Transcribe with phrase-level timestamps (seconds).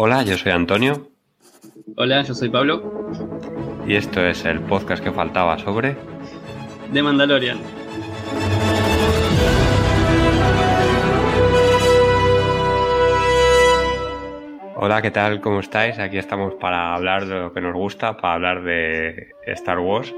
[0.00, 1.08] Hola, yo soy Antonio.
[1.96, 3.10] Hola, yo soy Pablo.
[3.84, 5.96] Y esto es el podcast que faltaba sobre...
[6.92, 7.58] The Mandalorian.
[14.76, 15.40] Hola, ¿qué tal?
[15.40, 15.98] ¿Cómo estáis?
[15.98, 20.14] Aquí estamos para hablar de lo que nos gusta, para hablar de Star Wars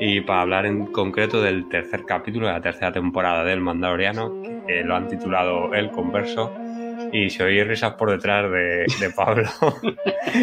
[0.00, 4.82] y para hablar en concreto del tercer capítulo de la tercera temporada del Mandaloriano, que
[4.82, 6.50] lo han titulado El Converso
[7.12, 9.44] y si oís risas por detrás de, Pablo,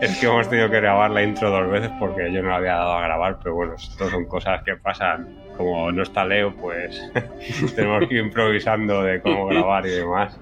[0.00, 2.74] es que hemos tenido que grabar la intro dos veces porque yo no la había
[2.74, 5.26] dado a grabar, pero bueno, esto son cosas que pasan.
[5.56, 7.00] Como no está Leo, pues
[7.74, 10.38] tenemos que ir improvisando de cómo grabar y demás.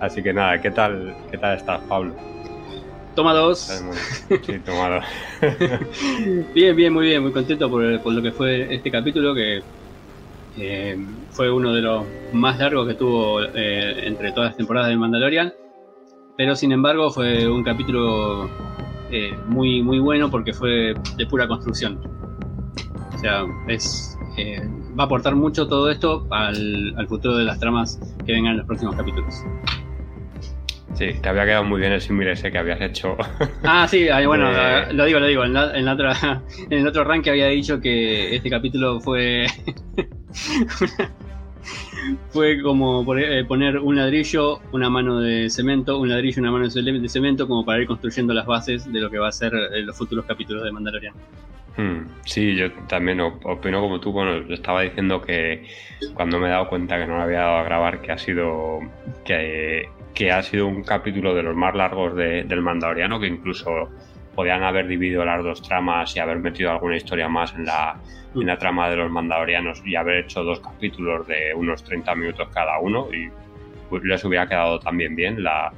[0.00, 2.16] Así que nada, ¿qué tal, qué tal estás, Pablo?
[3.14, 3.60] Toma dos.
[4.42, 5.04] Sí, toma dos.
[6.54, 9.60] bien, bien, muy bien, muy contento por, lo que fue este capítulo que
[10.58, 10.96] eh,
[11.30, 15.52] fue uno de los más largos que tuvo eh, entre todas las temporadas de Mandalorian.
[16.36, 18.48] Pero sin embargo fue un capítulo
[19.10, 22.00] eh, muy, muy bueno porque fue de pura construcción.
[23.14, 24.18] O sea, es,
[24.98, 28.58] va a aportar mucho todo esto al, al futuro de las tramas que vengan en
[28.58, 29.44] los próximos capítulos.
[30.96, 33.16] Sí, te había quedado muy bien el símil ese que habías hecho.
[33.64, 34.50] Ah, sí, bueno,
[34.92, 35.44] lo digo, lo digo.
[35.44, 39.46] En, la, en, otra, en el otro rank había dicho que este capítulo fue.
[42.30, 47.08] fue como eh, poner un ladrillo, una mano de cemento, un ladrillo, una mano de
[47.08, 49.96] cemento, como para ir construyendo las bases de lo que va a ser eh, los
[49.96, 51.14] futuros capítulos de Mandalorian.
[51.76, 54.12] Hmm, sí, yo también opino como tú.
[54.12, 55.66] Bueno, estaba diciendo que
[56.14, 58.80] cuando me he dado cuenta que no lo había dado a grabar, que ha sido
[59.24, 63.90] que ha sido un capítulo de los más largos del Mandaloriano, que incluso
[64.36, 67.96] podían haber dividido las dos tramas y haber metido alguna historia más en la,
[68.34, 72.48] en la trama de los Mandalorianos y haber hecho dos capítulos de unos 30 minutos
[72.54, 73.30] cada uno y
[73.88, 75.72] pues les hubiera quedado también bien la,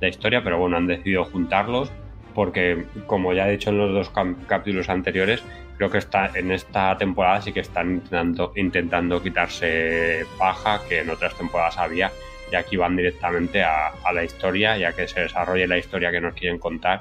[0.00, 1.90] la historia, pero bueno, han decidido juntarlos
[2.34, 4.12] porque, como ya he dicho en los dos
[4.46, 5.42] capítulos anteriores,
[5.76, 11.10] creo que está, en esta temporada sí que están intentando, intentando quitarse paja que en
[11.10, 12.10] otras temporadas había
[12.52, 16.20] y aquí van directamente a, la historia y a que se desarrolle la historia que
[16.20, 17.00] nos quieren contar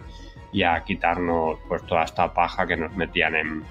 [0.52, 3.64] y a quitarnos pues toda esta paja que nos metían en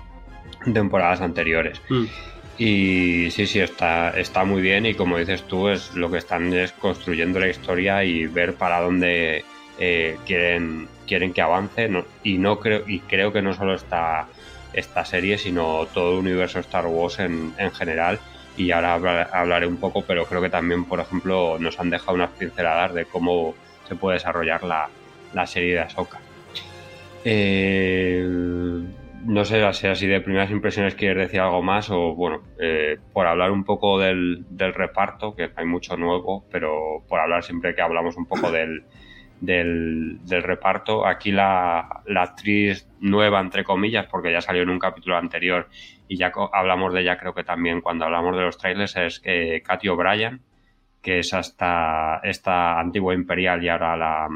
[0.72, 1.80] temporadas anteriores.
[1.88, 2.04] Mm.
[2.58, 6.52] Y sí, sí, está, está muy bien y como dices tú, es lo que están
[6.52, 9.44] es construyendo la historia y ver para dónde
[9.78, 11.90] eh, quieren, quieren que avance.
[12.22, 14.26] y no creo, y creo que no solo esta,
[14.74, 18.20] esta serie, sino todo el universo Star Wars en, en general
[18.60, 18.94] y ahora
[19.32, 23.06] hablaré un poco, pero creo que también, por ejemplo, nos han dejado unas pinceladas de
[23.06, 23.54] cómo
[23.88, 26.20] se puede desarrollar la, serie de Ahsoka.
[27.24, 28.26] Eh,
[29.24, 33.26] no sé si así de primeras impresiones quieres decir algo más o bueno, eh, por
[33.26, 38.16] hablar un poco del, reparto, que hay mucho nuevo, pero por hablar siempre que hablamos
[38.16, 38.84] un poco del,
[39.40, 45.16] del, reparto, aquí la, la, actriz nueva, entre comillas, porque ya salió en un capítulo
[45.16, 45.68] anterior
[46.08, 49.62] y ya hablamos de ella creo que también cuando hablamos de los trailers, es que
[49.62, 50.40] Katy O'Brien,
[51.02, 54.28] que es hasta esta antigua imperial y ahora la,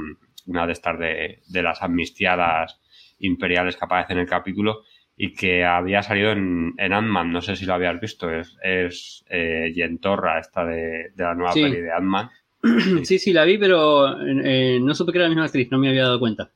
[0.47, 2.81] una de estas de, las amnistiadas
[3.19, 4.83] imperiales que aparece en el capítulo
[5.17, 9.25] y que había salido en, en Ant-Man, no sé si lo habías visto, es, es
[9.31, 12.31] eh, Yentorra, esta de, la nueva peli de Ant-Man.
[13.05, 15.91] Sí, sí, la vi, pero eh, no supe que era la misma actriz, no me
[15.91, 16.51] había dado cuenta.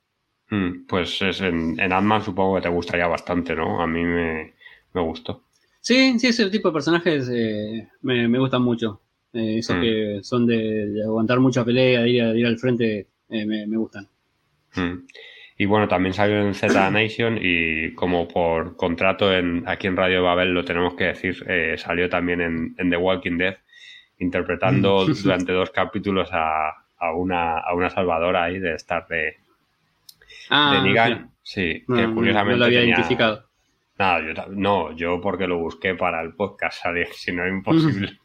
[0.51, 3.83] Hmm, pues es en, en Ant-Man supongo que te gustaría bastante, ¿no?
[3.83, 4.55] A mí me,
[4.95, 5.45] me gustó.
[5.81, 9.01] Sí, sí, ese tipo de personajes eh, me, me, gustan mucho.
[9.33, 9.81] Esos mm.
[9.81, 14.09] que son de, aguantar mucha pelea, de ir, ir al frente, eh, me, me, gustan.
[14.75, 15.07] Mm.
[15.59, 20.23] Y bueno, también salió en Z Nation y como por contrato en, aquí en Radio
[20.23, 21.45] Babel lo tenemos que decir,
[21.79, 22.41] salió también
[22.77, 23.57] en, The Walking Dead,
[24.19, 26.69] interpretando durante dos capítulos a,
[26.99, 29.37] a, una, a una salvadora ahí de estar de,
[30.51, 31.33] ah, Negan.
[31.43, 32.53] Sí, que curiosamente.
[32.53, 33.49] No lo había identificado.
[33.99, 38.19] Nada, yo no, yo porque lo busqué para el podcast, sale, si no es imposible.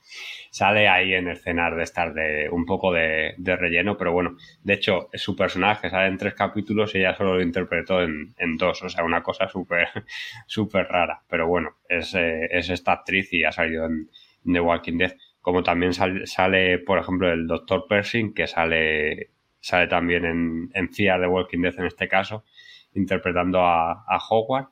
[0.53, 4.73] Sale ahí en el escenar de estar de un poco de, relleno, pero bueno, de
[4.73, 8.89] hecho, su personaje sale en tres capítulos y ella solo lo interpretó en, dos, o
[8.89, 9.87] sea, una cosa súper
[10.45, 11.23] súper rara.
[11.27, 14.11] Pero bueno, es, eh, es, esta actriz y ha salido en,
[14.45, 15.15] The Walking Dead.
[15.41, 17.87] Como también sale, por ejemplo, el Dr.
[17.89, 22.45] Pershing, que sale, sale también en, en Fear The Walking Dead en este caso,
[22.93, 24.67] interpretando a, a Howard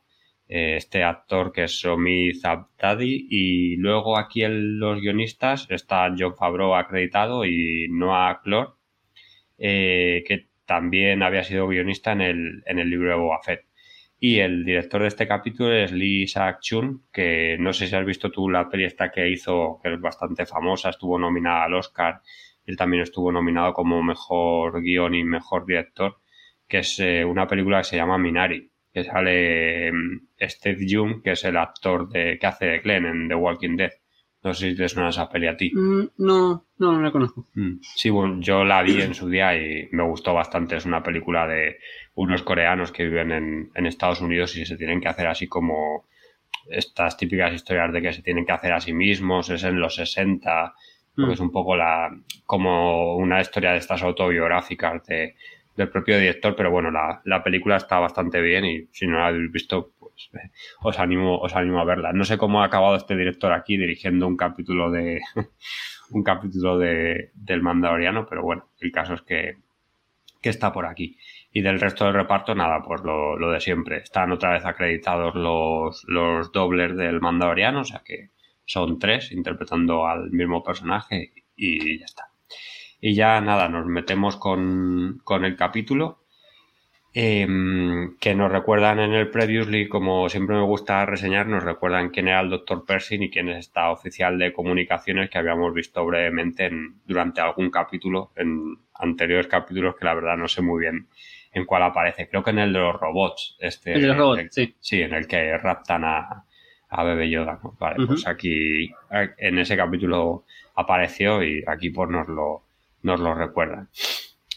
[0.51, 6.75] este actor que es Somi Zabtadi y luego aquí en los guionistas está John Favreau
[6.75, 8.71] acreditado y Noah Clore
[9.57, 13.39] eh, que también había sido guionista en el, en el libro de Boba.
[14.19, 18.31] Y el director de este capítulo es Lee Isaac-Chun, que no sé si has visto
[18.31, 22.21] tú la peli esta que hizo, que es bastante famosa, estuvo nominada al Oscar,
[22.65, 26.17] él también estuvo nominado como mejor guion y mejor director,
[26.67, 31.31] que es eh, una película que se llama Minari, que sale mm, Steve Young, que
[31.31, 33.91] es el actor de, que hace de Glenn en The Walking Dead.
[34.43, 35.71] No sé si te suena esa peli a ti.
[35.73, 37.47] Mm, no, no, no la conozco.
[37.53, 37.79] Mm.
[37.81, 40.75] Sí, bueno, yo la vi en su día y me gustó bastante.
[40.75, 41.77] Es una película de
[42.15, 46.07] unos coreanos que viven en, en Estados Unidos y se tienen que hacer así como
[46.67, 49.95] estas típicas historias de que se tienen que hacer a sí mismos, es en los
[49.95, 50.73] 60,
[51.15, 52.09] porque es un poco la
[52.45, 55.35] como una historia de estas autobiográficas de,
[55.75, 59.27] del propio director, pero bueno, la, la, película está bastante bien y si no la
[59.27, 60.29] habéis visto, pues
[60.81, 62.13] os animo, os animo a verla.
[62.13, 65.21] No sé cómo ha acabado este director aquí dirigiendo un capítulo de
[66.11, 69.57] un capítulo de, del Mandaloriano, pero bueno, el caso es que,
[70.41, 71.17] que está por aquí.
[71.53, 73.97] Y del resto del reparto, nada, pues lo, lo de siempre.
[73.97, 78.29] Están otra vez acreditados los, los dobles del Mandaloriano, o sea que
[78.65, 82.31] son tres interpretando al mismo personaje y ya está.
[83.01, 86.19] Y ya nada, nos metemos con, con el capítulo.
[87.13, 92.29] Em, que nos recuerdan en el Previously, como siempre me gusta reseñar, nos recuerdan quién
[92.29, 92.85] era el Dr.
[92.85, 97.69] Pershing y quién es esta oficial de comunicaciones que habíamos visto brevemente en, durante algún
[97.69, 101.07] capítulo, en anteriores capítulos que la verdad no sé muy bien
[101.51, 102.29] en cuál aparece.
[102.29, 103.57] Creo que en el de los robots.
[103.59, 104.73] Este, el de los robots, sí.
[104.79, 106.45] Sí, en el que raptan a,
[106.87, 107.59] a Bebe Yoda.
[107.77, 108.89] Vale, pues aquí,
[109.37, 110.45] en ese capítulo
[110.75, 112.63] apareció y aquí pues nos lo,
[113.03, 113.89] nos lo recuerdan.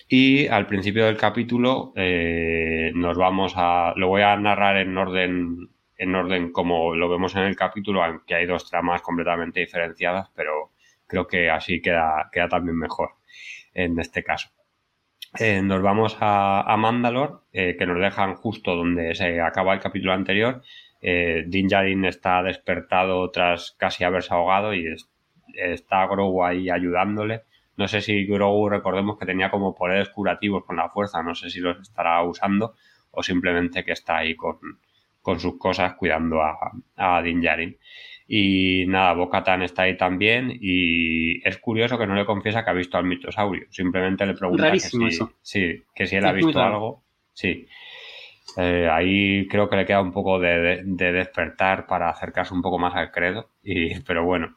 [0.09, 3.95] Y al principio del capítulo eh, nos vamos a.
[3.97, 8.35] Lo voy a narrar en orden, en orden como lo vemos en el capítulo, aunque
[8.35, 10.73] hay dos tramas completamente diferenciadas, pero
[11.07, 13.11] creo que así queda, queda también mejor
[13.75, 14.51] en este caso.
[15.39, 20.13] Eh, nos vamos a, Mandalore, eh, que nos dejan justo donde se acaba el capítulo
[20.13, 20.63] anterior.
[21.01, 24.87] Eh, Din Djarin está despertado tras casi haberse ahogado y
[25.55, 27.43] está Grogu ahí ayudándole.
[27.77, 31.51] No sé si Grogu, recordemos que tenía como poderes curativos con la fuerza, no sé
[31.51, 32.75] si los estará usando
[33.11, 34.59] o simplemente que está ahí con,
[35.23, 36.57] con sus cosas cuidando a,
[36.97, 37.77] a Din Djarin.
[38.27, 42.75] Y nada, Bocatan está ahí también y es curioso que no le confiesa que ha
[42.75, 43.67] visto al mitosaurio.
[43.71, 44.99] Simplemente le pregunta que si,
[45.43, 47.03] sí, que si él ha visto algo.
[47.35, 47.67] Sí.
[48.57, 52.79] Eh, ahí creo que le queda un poco de, de, despertar para acercarse un poco
[52.79, 53.51] más al credo.
[53.63, 54.57] Y, pero bueno.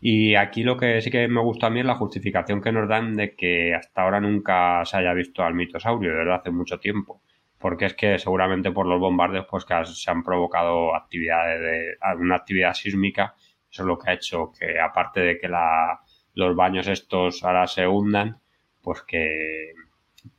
[0.00, 2.88] Y aquí lo que sí que me gusta a mí es la justificación que nos
[2.88, 7.22] dan de que hasta ahora nunca se haya visto al mitosaurio, desde hace mucho tiempo.
[7.58, 12.36] Porque es que seguramente por los bombardeos pues que se han provocado actividades de alguna
[12.36, 13.34] actividad sísmica.
[13.70, 16.00] Eso es lo que ha hecho que aparte de que la,
[16.34, 18.38] los baños estos ahora se hundan
[18.82, 19.72] pues que,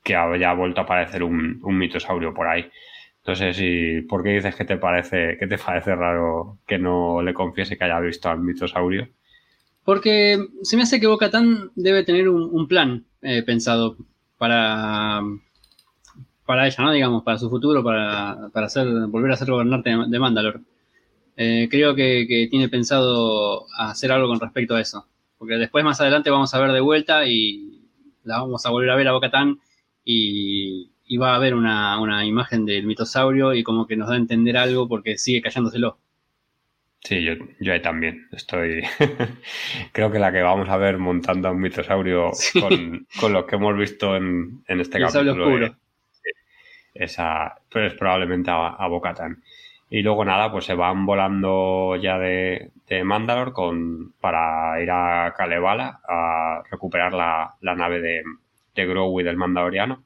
[0.04, 2.70] que haya vuelto a aparecer un, un mitosaurio por ahí.
[3.18, 7.34] Entonces ¿y ¿por qué dices que te parece que te parece raro que no le
[7.34, 9.10] confiese que haya visto al mitosaurio?
[9.88, 13.96] Porque se me hace que Bocatán debe tener un, plan eh, pensado
[14.38, 15.22] para
[16.46, 16.92] para ella, ¿no?
[16.92, 20.60] Digamos, para su futuro, para, para hacer, volver a ser gobernante de, Mandalor.
[21.38, 25.08] Eh, creo que, tiene pensado hacer algo con respecto a eso.
[25.38, 27.80] Porque después, más adelante, vamos a ver de vuelta y
[28.26, 29.62] la vamos a volver a ver a Bocatán
[30.04, 34.16] y, y va a haber una, una, imagen del mitosaurio y como que nos da
[34.16, 35.98] a entender algo porque sigue callándoselo.
[37.02, 38.84] Sí, yo, yo ahí también estoy.
[39.94, 43.56] Creo que la que vamos a ver montando a un mitosaurio con, con, lo que
[43.56, 45.76] hemos visto en, en este capítulo
[47.00, 49.44] esa, pues probablemente a, a Bocatan.
[49.90, 55.34] Y luego nada, pues se van volando ya de, de Mandalor con, para ir a
[55.38, 58.24] Kalevala a recuperar la, la nave de,
[58.76, 60.04] de Grogu y del Mandaloriano.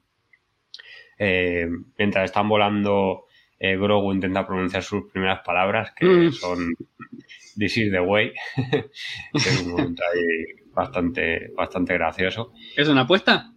[1.18, 3.26] Eh, mientras están volando,
[3.64, 6.32] eh, Grogu intenta pronunciar sus primeras palabras, que mm.
[6.32, 6.74] son
[7.56, 12.52] This is the way, que es un momento ahí bastante, bastante gracioso.
[12.76, 13.52] ¿Es una apuesta?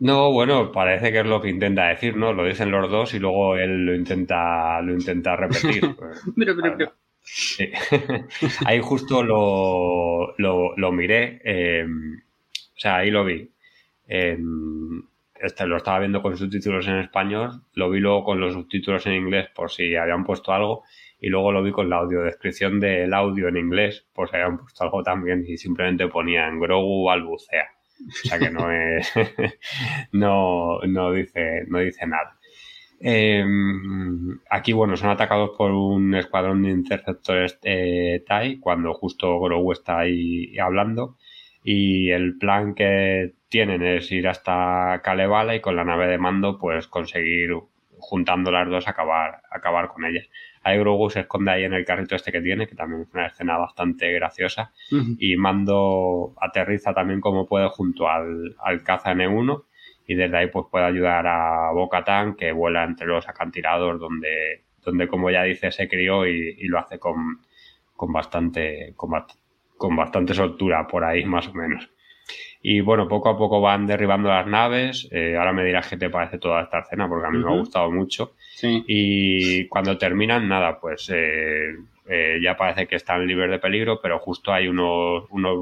[0.00, 2.32] No, bueno, parece que es lo que intenta decir, ¿no?
[2.32, 5.82] Lo dicen los dos y luego él lo intenta, lo intenta repetir.
[6.36, 6.92] pero, pero, pero.
[7.20, 7.70] Sí.
[8.64, 13.50] ahí justo lo, lo, lo miré, eh, o sea, ahí lo vi.
[14.06, 14.38] Eh,
[15.40, 19.14] este, lo estaba viendo con subtítulos en español, lo vi luego con los subtítulos en
[19.14, 20.84] inglés por si habían puesto algo
[21.20, 24.84] y luego lo vi con la audiodescripción del audio en inglés por si habían puesto
[24.84, 27.68] algo también y simplemente ponía en Grogu balbucea.
[28.00, 29.12] O sea que no es.
[30.12, 32.38] no, no, dice, no dice nada.
[33.00, 33.44] Eh,
[34.50, 40.00] aquí, bueno, son atacados por un escuadrón de interceptores eh, TIE cuando justo Grogu está
[40.00, 41.16] ahí hablando.
[41.64, 46.58] Y el plan que tienen es ir hasta Kalevala y con la nave de mando,
[46.58, 47.50] pues conseguir,
[47.98, 50.26] juntando las dos, acabar, acabar con ellas.
[50.62, 53.26] Ahí Grogu se esconde ahí en el carrito este que tiene, que también es una
[53.26, 54.72] escena bastante graciosa.
[55.18, 59.64] Y Mando aterriza también como puede junto al, al caza N1
[60.08, 65.06] y desde ahí pues puede ayudar a Bocatán que vuela entre los acantilados donde, donde
[65.06, 67.42] como ya dice se crió y, lo hace con,
[67.94, 71.90] con bastante con, bastante soltura por ahí más o menos.
[72.60, 75.08] Y bueno, poco a poco van derribando las naves.
[75.12, 77.56] Eh, ahora me dirás qué te parece toda esta escena, porque a mí me ha
[77.56, 78.34] gustado mucho.
[78.62, 81.76] Y cuando terminan, nada, pues eh,
[82.08, 85.56] eh, ya parece que están libres de peligro, pero justo hay unos, unos,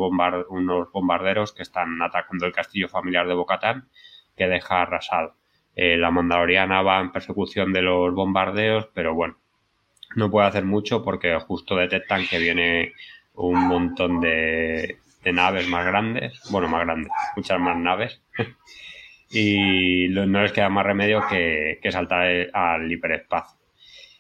[0.49, 3.89] unos bombarderos que están atacando el castillo familiar de Bocatán,
[4.35, 5.35] que deja arrasado.
[5.75, 9.37] la Mandaloriana va en persecución de los bombardeos, pero bueno,
[10.15, 12.95] no puede hacer mucho porque justo detectan que viene
[13.35, 14.97] un montón de,
[15.33, 18.23] naves más grandes, bueno, más grandes, muchas más naves,
[19.31, 23.59] y no les queda más remedio que, saltar al hiperespacio.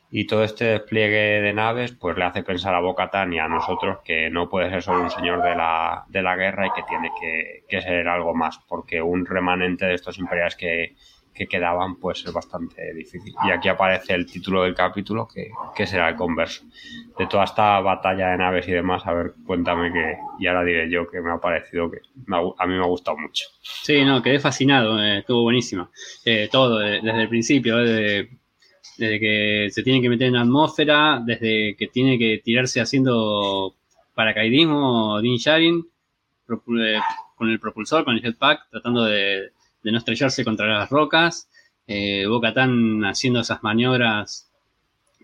[0.08, 3.98] Y todo este despliegue de naves, pues le hace pensar a Bocatán y a nosotros
[4.04, 7.10] que no puede ser solo un señor de la, de la guerra y que tiene
[7.20, 10.94] que, que ser algo más, porque un remanente de estos imperiales que,
[11.36, 13.34] que quedaban, pues es bastante difícil.
[13.46, 16.64] Y aquí aparece el título del capítulo, que, será el converso.
[17.18, 20.90] De toda esta batalla de naves y demás, a ver, cuéntame que, y ahora diré
[20.90, 21.98] yo que me ha parecido que
[22.58, 23.44] a mí me ha gustado mucho.
[23.60, 25.90] Sí, no, quedé fascinado, eh, estuvo buenísimo.
[26.24, 28.30] Eh, todo, desde el principio, desde,
[28.96, 33.74] desde, que se tiene que meter en la atmósfera, desde que tiene que tirarse haciendo
[34.14, 35.84] paracaidismo, Din Sharin,
[36.48, 36.98] eh,
[37.36, 39.50] con el propulsor, con el jetpack, tratando de
[39.86, 41.48] de no estrellarse contra las rocas.
[41.86, 42.52] Eh, Boca
[43.04, 44.50] haciendo esas maniobras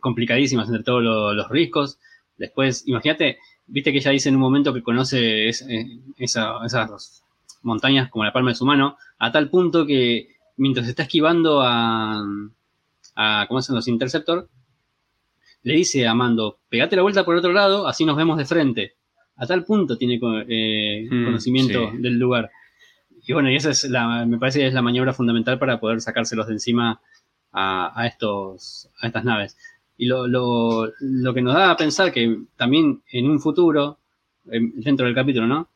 [0.01, 1.99] complicadísimas entre todos los, riscos.
[2.39, 7.23] Después, imagínate, viste que ella dice en un momento que conoce eh, esas
[7.63, 12.25] montañas como la palma de su mano, a tal punto que mientras está esquivando a,
[13.17, 14.49] a ¿cómo hacen los Interceptor?
[15.65, 18.45] Le dice a Mando, pegate la vuelta por el otro lado, así nos vemos de
[18.45, 18.95] frente.
[19.37, 22.49] A tal punto tiene eh, mm, conocimiento del lugar.
[23.25, 26.01] Y bueno, y esa es la, me parece que es la maniobra fundamental para poder
[26.01, 27.01] sacárselos de encima
[27.53, 29.57] a, estos, a estas naves.
[29.97, 33.99] Y lo, lo, lo, que nos da a pensar que también en un futuro,
[34.45, 35.69] dentro del capítulo, ¿no?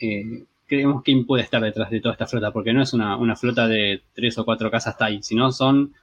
[0.00, 3.36] Eh, creemos quién puede estar detrás de toda esta flota, porque no es una, una
[3.36, 5.94] flota de tres o cuatro casas TIE, sino son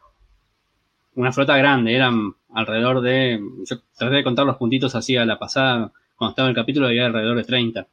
[1.16, 5.38] una flota grande, eran alrededor de, yo traté de contar los puntitos así a la
[5.38, 7.88] pasada, cuando estaba el capítulo había alrededor de 30.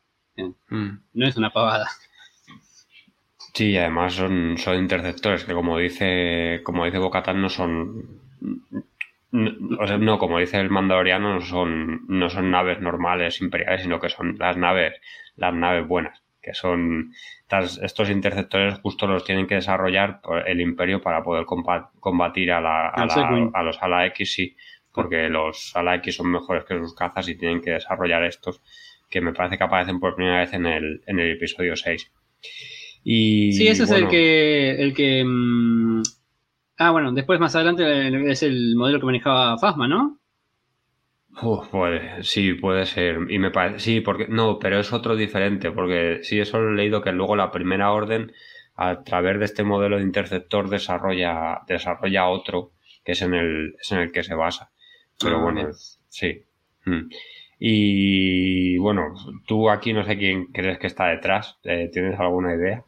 [0.68, 0.98] Mm.
[1.14, 1.88] No es una pavada.
[3.58, 8.20] Sí, además son, son interceptores que como dice, como dice Bocatán, no son
[9.80, 13.98] o sea, no, como dice el mandaloriano, no son, no son naves normales imperiales, sino
[13.98, 15.00] que son las naves,
[15.34, 17.12] las naves buenas, que son
[17.82, 23.62] estos interceptores justo los tienen que desarrollar el imperio para poder combatir a, la, a,
[23.64, 24.56] los ala X, sí,
[24.92, 28.62] porque los ala X son mejores que sus cazas y tienen que desarrollar estos,
[29.10, 32.12] que me parece que aparecen por primera vez en el, en el episodio 6
[33.04, 34.70] sí, ese es el que.
[34.70, 36.02] El que mm,
[36.78, 40.18] ah, bueno, después más adelante es el modelo que manejaba Fasma, ¿no?
[42.22, 43.30] sí, puede ser.
[43.30, 43.78] Y me parece.
[43.78, 44.26] Sí, porque.
[44.28, 45.70] No, pero es otro diferente.
[45.70, 48.32] Porque sí, eso lo he leído que luego la primera orden,
[48.74, 52.72] a través de este modelo de interceptor, desarrolla, desarrolla otro,
[53.04, 54.70] que es en el, es en el que se basa.
[55.20, 55.68] Pero ah, bueno,
[56.08, 56.44] sí.
[56.84, 57.08] Mm.
[57.58, 59.14] Y bueno,
[59.46, 61.58] tú aquí no sé quién crees que está detrás.
[61.64, 62.84] Eh, ¿Tienes alguna idea?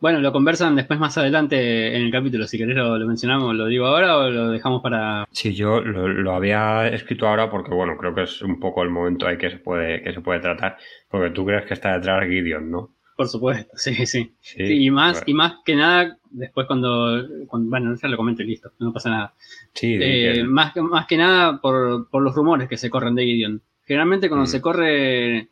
[0.00, 2.46] Bueno, lo conversan después más adelante en el capítulo.
[2.46, 5.28] Si querés lo, mencionamos, ¿lo digo ahora o lo dejamos para...?
[5.30, 9.26] Sí, yo lo, había escrito ahora porque, bueno, creo que es un poco el momento
[9.26, 10.78] ahí que se puede, que se puede tratar.
[11.10, 12.90] Porque tú crees que está detrás Gideon, ¿no?
[13.14, 14.32] Por supuesto, sí, sí.
[14.56, 18.94] y, más, y más que nada, después cuando, bueno, ya lo comento y listo, no
[18.94, 19.34] pasa nada.
[19.74, 23.60] Sí, eh, más, más que nada por, por los rumores que se corren de Gideon.
[23.90, 24.46] Generalmente cuando mm.
[24.46, 25.48] se corre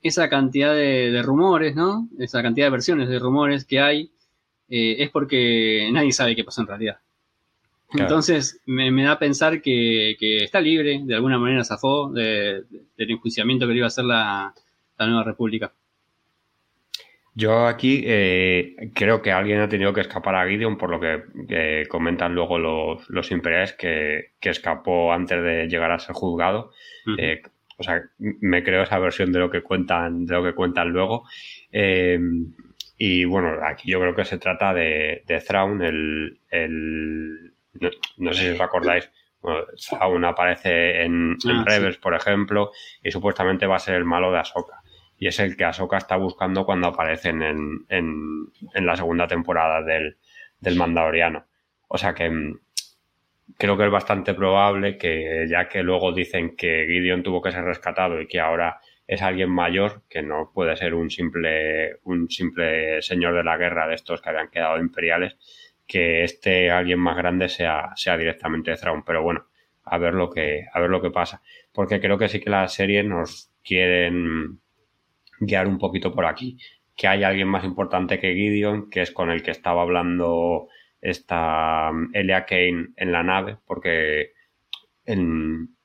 [0.00, 2.08] esa cantidad de, rumores, ¿no?
[2.18, 4.10] Esa cantidad de versiones de rumores que hay,
[4.70, 6.96] eh, es porque nadie sabe qué pasó en realidad.
[7.92, 12.64] Entonces me, da a pensar que, está libre, de alguna manera zafó del
[12.96, 14.54] enjuiciamiento que le iba a hacer la,
[14.98, 15.74] nueva república.
[17.34, 21.86] Yo aquí eh, creo que alguien ha tenido que escapar a Gideon, por lo que,
[21.90, 26.72] comentan luego los, imperiales, que, escapó antes de llegar a ser juzgado.
[27.78, 31.26] O sea, me creo esa versión de lo que cuentan, de lo que cuentan luego.
[31.72, 32.52] Em,
[32.98, 37.54] y bueno, aquí yo creo que se trata de, de Thrawn, el, el
[38.18, 42.70] no, sé si os acordáis, bueno, Thrawn aparece en, ah, Rebels, por ejemplo,
[43.02, 44.82] y supuestamente va a ser el malo de Ahsoka.
[45.16, 49.82] Y es el que Ahsoka está buscando cuando aparecen en, en, en la segunda temporada
[49.82, 50.18] del,
[50.60, 51.46] del Mandaloriano.
[51.88, 52.30] O sea que
[53.58, 57.64] creo que es bastante probable que, ya que luego dicen que Gideon tuvo que ser
[57.64, 63.02] rescatado y que ahora es alguien mayor, que no puede ser un simple, un simple
[63.02, 65.36] señor de la guerra de estos que habían quedado imperiales,
[65.86, 69.02] que este alguien más grande sea, sea directamente Thrawn.
[69.04, 69.46] Pero bueno,
[69.84, 71.42] a ver lo que, a ver lo que pasa.
[71.72, 74.60] Porque creo que sí que la serie nos quieren
[75.40, 76.58] guiar un poquito por aquí.
[76.94, 80.68] Que hay alguien más importante que Gideon, que es con el que estaba hablando
[81.00, 84.32] esta Elia Kane en la nave, porque
[85.04, 85.76] en,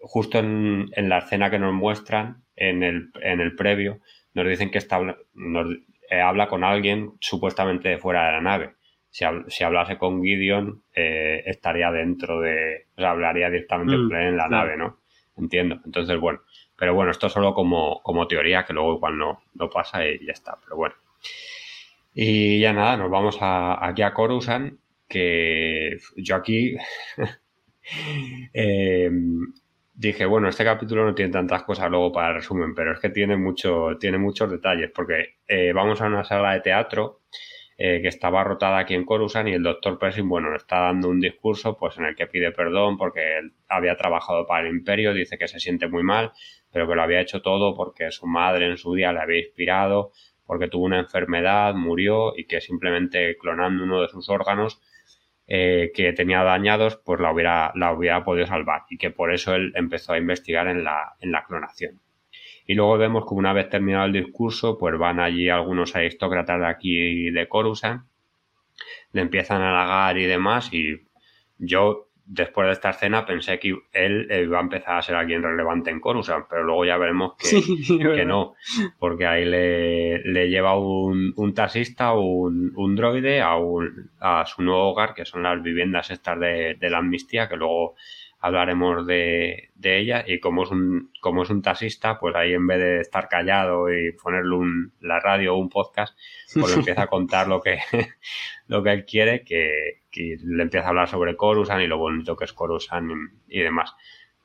[0.00, 4.00] justo en, la escena que nos muestran, en el, en el previo,
[4.34, 5.00] nos dicen que está,
[5.34, 5.66] nos,
[6.10, 8.74] eh, habla con alguien supuestamente de fuera de la nave.
[9.10, 12.86] Si, si hablase con Gideon, eh, estaría dentro de.
[12.96, 14.98] O sea, hablaría directamente mm, en la nave, ¿no?
[15.36, 15.80] Entiendo.
[15.84, 16.40] Entonces, bueno.
[16.76, 20.32] Pero bueno, esto solo como, como teoría, que luego igual no, no pasa y ya
[20.32, 20.56] está.
[20.62, 20.94] Pero bueno.
[22.14, 26.76] Y ya nada, nos vamos a, aquí a Coruscant, que yo aquí
[28.54, 29.10] eh,
[29.94, 33.36] dije, bueno, este capítulo no tiene tantas cosas luego para resumen, pero es que tiene,
[33.36, 37.20] mucho, tiene muchos detalles, porque eh, vamos a una sala de teatro
[37.76, 41.20] eh, que estaba rotada aquí en Coruscant y el doctor Pershing, bueno, está dando un
[41.20, 45.38] discurso pues en el que pide perdón porque él había trabajado para el imperio, dice
[45.38, 46.32] que se siente muy mal,
[46.70, 50.12] pero que lo había hecho todo porque su madre en su día le había inspirado,
[50.50, 54.80] porque tuvo una enfermedad, murió y que simplemente clonando uno de sus órganos
[55.46, 59.54] eh, que tenía dañados, pues la hubiera, la hubiera podido salvar y que por eso
[59.54, 62.00] él empezó a investigar en la, en la clonación.
[62.66, 66.66] Y luego vemos que una vez terminado el discurso, pues van allí algunos aristócratas de
[66.66, 68.02] aquí de Coruscant,
[69.12, 71.06] le empiezan a halagar y demás, y
[71.58, 75.90] yo después de esta escena pensé que él iba a empezar a ser alguien relevante
[75.90, 78.54] en Coruscant, pero luego ya veremos que, no,
[78.98, 83.56] porque ahí le, lleva un, un taxista, un, un droide a,
[84.20, 87.96] a su nuevo hogar, que son las viviendas estas de, de la amnistía, que luego
[88.40, 90.24] hablaremos de, de, ella.
[90.26, 93.92] Y como es un como es un taxista pues ahí en vez de estar callado
[93.92, 96.16] y ponerle un, la radio o un podcast
[96.54, 97.78] pues empieza a contar lo que
[98.66, 102.44] lo que él quiere que, le empieza a hablar sobre Coruscant y lo bonito que
[102.44, 103.12] es Coruscant
[103.48, 103.94] y, demás.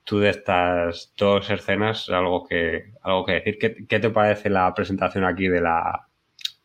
[0.04, 4.72] Tú de estas dos escenas algo que algo que decir ¿Qué, ¿Qué, te parece la
[4.74, 6.08] presentación aquí de la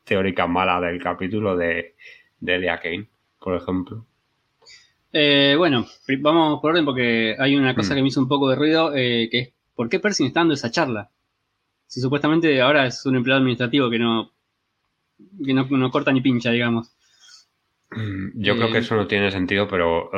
[0.05, 1.95] teórica mala del capítulo de
[2.41, 4.07] de Elia Kane por ejemplo
[5.13, 5.87] eh, bueno,
[6.21, 7.97] vamos por orden porque hay una cosa mm.
[7.97, 10.55] que me hizo un poco de ruido, eh, que es ¿por qué Percy está dando
[10.55, 11.11] esa charla?
[11.87, 14.31] Si supuestamente ahora es un empleado administrativo que no,
[15.45, 16.93] que no, corta ni pincha, digamos.
[17.91, 20.11] Mm, yo creo que eh, eso no tiene sentido, pero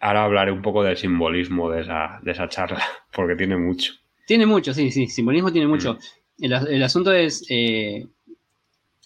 [0.00, 2.82] ahora, hablaré un poco del simbolismo de esa, de esa charla,
[3.12, 3.92] porque tiene mucho.
[4.26, 5.94] Tiene mucho, sí, sí, simbolismo tiene mucho.
[5.94, 6.44] Mm.
[6.44, 7.46] El, el, asunto es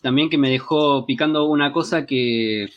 [0.00, 2.68] también que me dejó picando una cosa que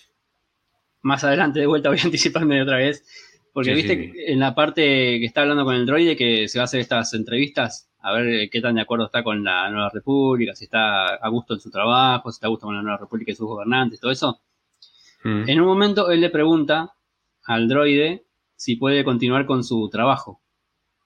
[1.06, 3.06] más adelante de vuelta voy a anticiparme de otra vez.
[3.54, 6.66] Porque viste en la parte que está hablando con el droide que se va a
[6.66, 10.66] hacer estas entrevistas, a ver qué tan de acuerdo está con la Nueva República, si
[10.66, 13.36] está a gusto en su trabajo, si está a gusto con la Nueva República y
[13.36, 14.42] sus gobernantes, todo eso.
[15.24, 15.48] Mm.
[15.48, 16.96] En un momento él le pregunta
[17.46, 18.26] al droide
[18.58, 20.42] si puede continuar con su trabajo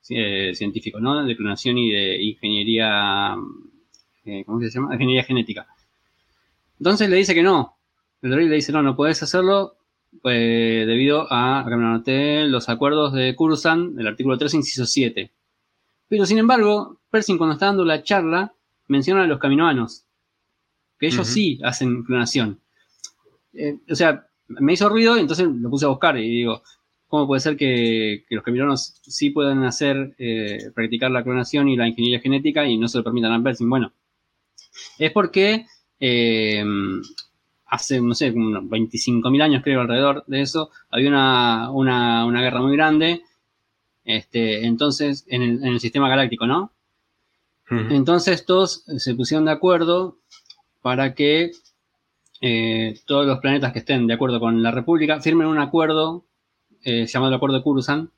[0.09, 1.23] eh, científico, ¿no?
[1.23, 3.35] De clonación y de ingeniería,
[4.25, 4.95] eh, ¿cómo se llama?
[4.95, 5.67] Ingeniería genética.
[6.79, 7.77] Entonces le dice que no.
[8.23, 9.75] El droide le dice, no, no puedes hacerlo
[10.22, 15.32] pues, debido a, acá me anoté, los acuerdos de Cursan, el artículo 3, inciso 7.
[16.08, 18.54] Pero sin embargo, Pershing cuando está dando la charla
[18.88, 20.06] menciona a los caminoanos,
[20.98, 22.60] que ellos sí hacen clonación.
[23.54, 26.63] Eh, o sea, me hizo ruido y entonces lo puse a buscar y digo,
[27.08, 31.88] ¿cómo puede ser que, los caminoanos sí puedan hacer, eh, practicar la clonación y la
[31.88, 33.69] ingeniería genética y no se lo permitan a Pershing?
[33.69, 33.93] Bueno,
[34.98, 35.67] es porque
[36.00, 36.63] eh,
[37.69, 42.75] hace, no sé, 25.000 años creo alrededor de eso, había una, una, una guerra muy
[42.75, 43.23] grande,
[44.05, 46.71] este, entonces, en el, en el sistema galáctico, ¿no?
[47.71, 50.17] Entonces todos se pusieron de acuerdo
[50.82, 51.51] para que
[52.41, 56.25] eh, todos los planetas que estén de acuerdo con la República firmen un acuerdo
[56.84, 58.12] eh, llamado el Acuerdo de Kurusan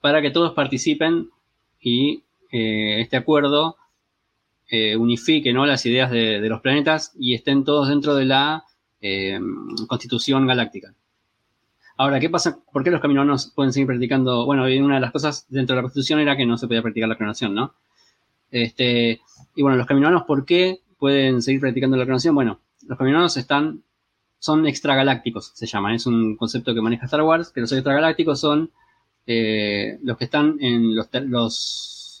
[0.00, 1.30] para que todos participen
[1.80, 3.77] y eh, este acuerdo
[4.98, 5.64] unifique ¿no?
[5.66, 8.64] las ideas de, los planetas y estén todos dentro de la
[9.00, 9.40] eh,
[9.86, 10.94] constitución galáctica.
[11.96, 12.60] Ahora, ¿qué pasa?
[12.72, 14.46] ¿Por qué los caminoanos pueden seguir practicando?
[14.46, 17.08] Bueno, una de las cosas dentro de la constitución era que no se podía practicar
[17.08, 17.74] la clonación, ¿no?
[18.50, 19.20] Este,
[19.56, 22.34] y bueno, los caminoanos, ¿por qué pueden seguir practicando la clonación?
[22.34, 23.82] Bueno, los caminoanos están,
[24.38, 25.94] son extragalácticos, se llaman.
[25.94, 28.70] Es un concepto que maneja Star Wars, que los extragalácticos son
[29.26, 31.08] eh, los que están en los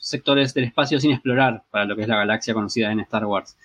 [0.08, 3.56] sectores del espacio sin explorar para lo que es la galaxia conocida en Star Wars.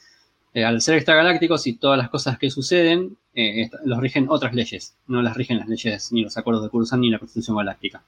[0.53, 4.95] Eh, al ser extragalácticos y todas las cosas que suceden, eh, los rigen otras leyes,
[5.07, 8.03] no las rigen las leyes ni los acuerdos de Kurusan ni la Constitución Galáctica.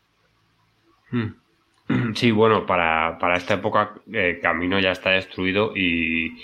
[1.12, 1.34] Hmm.
[2.15, 6.41] Sí, bueno, para, para esta época eh, Camino ya está destruido y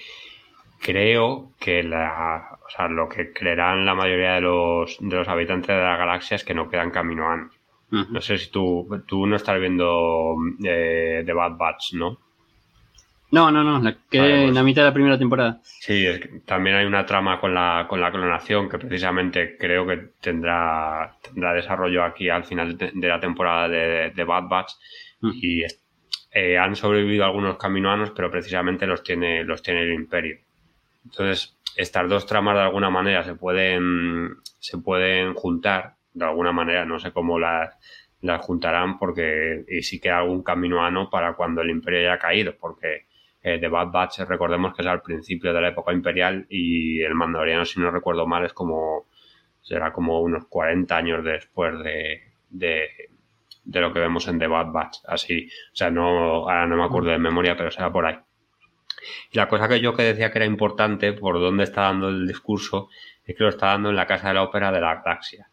[0.80, 5.67] creo que la, o sea, lo que creerán la mayoría de los, de los habitantes
[5.67, 7.54] de la galaxia es que no quedan caminoanos.
[7.91, 12.17] No sé si tú, tú no estás viendo eh, The Bad Batch, ¿no?
[13.32, 15.62] No, no, no, la que en la pues mitad de la primera temporada.
[15.63, 16.06] Sí,
[16.45, 21.54] también hay una trama con la, con la clonación que precisamente creo que tendrá, tendrá
[21.54, 24.71] desarrollo aquí al final de, la temporada de, de Bad Batch
[25.21, 25.63] y
[26.34, 30.39] eh, han sobrevivido algunos caminoanos, pero precisamente los tiene, los tiene el imperio.
[31.06, 36.86] Entonces, estas dos tramas de alguna manera se pueden, se pueden juntar, de alguna manera,
[36.86, 37.78] no sé cómo las,
[38.21, 43.08] las juntarán, porque y sí que algún caminoano para cuando el imperio haya caído, porque
[43.43, 47.15] eh, The Bad Batch, recordemos que es al principio de la época imperial y el
[47.15, 49.08] mandaloriano, si no recuerdo mal, es como,
[49.62, 52.89] será como unos 40 años después de, de,
[53.65, 57.10] lo que vemos en The Bad Batch, así, o sea, no, ahora no me acuerdo
[57.10, 58.17] de memoria, pero será por ahí.
[59.32, 62.28] Y la cosa que yo que decía que era importante, por dónde está dando el
[62.28, 62.89] discurso,
[63.26, 65.50] es que lo está dando en la Casa de la Ópera de la Galaxia.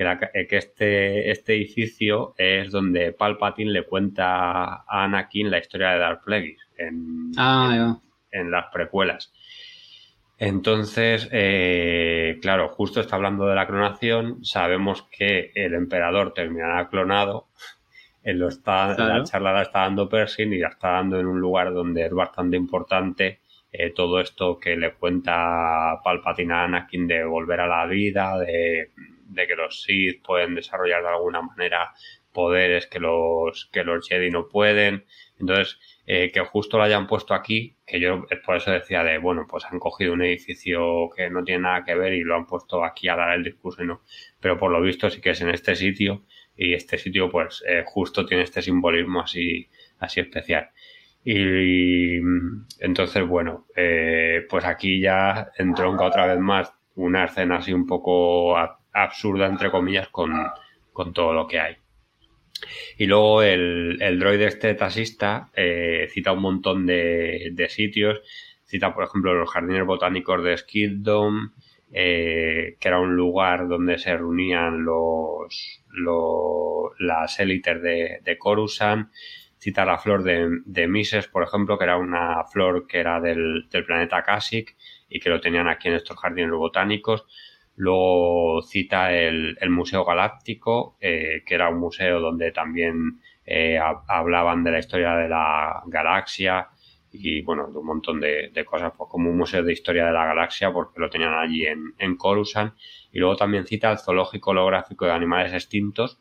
[0.00, 5.90] Que, eh, que este, este edificio es donde Palpatine le cuenta a Anakin la historia
[5.90, 9.30] de Darth Plagueis en, ah, en, las precuelas.
[10.38, 14.42] Entonces, eh, claro, justo está hablando de la clonación.
[14.42, 17.48] Sabemos que el emperador terminará clonado
[18.22, 21.40] él lo está, la charla la está dando Pershing y la está dando en un
[21.42, 27.22] lugar donde es bastante importante eh, todo esto que le cuenta Palpatine a Anakin de
[27.22, 28.92] volver a la vida, de,
[29.34, 31.92] que los Sith pueden desarrollar de alguna manera
[32.32, 35.04] poderes que los, que los Jedi no pueden.
[35.38, 39.46] Entonces, eh, que justo lo hayan puesto aquí, que yo por eso decía de, bueno,
[39.48, 42.84] pues han cogido un edificio que no tiene nada que ver y lo han puesto
[42.84, 44.02] aquí a dar el discurso y no.
[44.40, 46.24] Pero por lo visto sí que es en este sitio
[46.56, 50.70] y este sitio pues eh, justo tiene este simbolismo así, así especial.
[51.24, 52.16] Y,
[52.78, 58.56] entonces, bueno, eh, pues aquí ya entronca otra vez más una escena así un poco
[58.92, 60.32] absurda, entre comillas, con,
[61.14, 61.76] todo lo que hay.
[62.98, 68.20] Y luego el, el droide este taxista eh, cita un montón de, de, sitios.
[68.64, 71.52] Cita, por ejemplo, los jardines botánicos de Skiddom,
[71.92, 75.82] eh, que era un lugar donde se reunían los,
[76.98, 79.10] las élites de, de Coruscant.
[79.58, 84.22] Cita la flor de, Mises, por ejemplo, que era una flor que era del, planeta
[84.22, 84.74] Kashyyyk
[85.10, 87.26] y que lo tenían aquí en estos jardines botánicos.
[87.80, 94.70] Luego cita el, Museo Galáctico, eh, que era un museo donde también eh, hablaban de
[94.70, 96.68] la historia de la galaxia,
[97.10, 100.26] y bueno, de un montón de, cosas, pues como un museo de historia de la
[100.26, 102.74] galaxia, porque lo tenían allí en, en Coruscant.
[103.12, 106.20] Y luego también cita el zoológico holográfico de animales extintos,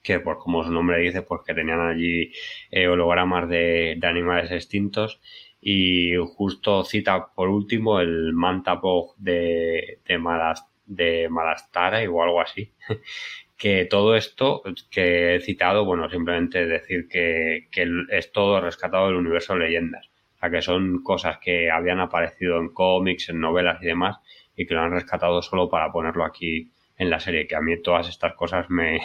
[0.00, 2.30] que por como su nombre dice, pues que tenían allí
[2.70, 5.20] eh, hologramas de, animales extintos.
[5.64, 12.72] Y justo cita por último el Mantapog de, de, Malas, de Malastara o algo así,
[13.56, 17.68] que todo esto que he citado, bueno, simplemente decir que,
[18.10, 20.10] es todo rescatado del universo de leyendas.
[20.34, 24.18] O sea, que son cosas que habían aparecido en cómics, en novelas y demás,
[24.56, 27.80] y que lo han rescatado solo para ponerlo aquí en la serie, que a mí
[27.80, 29.00] todas estas cosas me,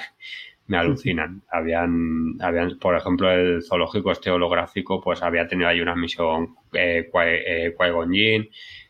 [0.67, 1.41] me alucinan.
[1.49, 7.09] Habían, habían, por ejemplo, el zoológico este holográfico, pues había tenido ahí una misión eh,
[7.13, 7.73] eh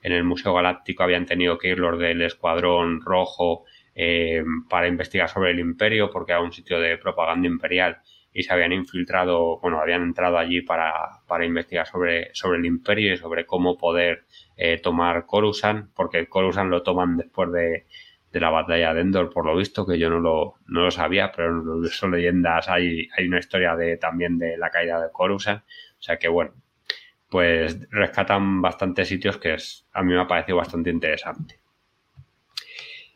[0.01, 5.29] en el Museo Galáctico habían tenido que ir los del Escuadrón Rojo eh, para investigar
[5.29, 7.97] sobre el imperio, porque era un sitio de propaganda imperial
[8.33, 10.93] y se habían infiltrado, bueno, habían entrado allí para,
[11.27, 16.69] para investigar sobre, sobre el imperio y sobre cómo poder eh, tomar Coruscant, porque Coruscant
[16.69, 17.85] lo toman después de,
[18.31, 21.31] de, la batalla de Endor, por lo visto, que yo no lo, no lo sabía,
[21.35, 26.01] pero en leyendas hay, hay una historia de, también de la caída de Coruscant, o
[26.01, 26.53] sea que bueno,
[27.29, 31.59] pues rescatan bastantes sitios que es, a mí me ha parecido bastante interesante.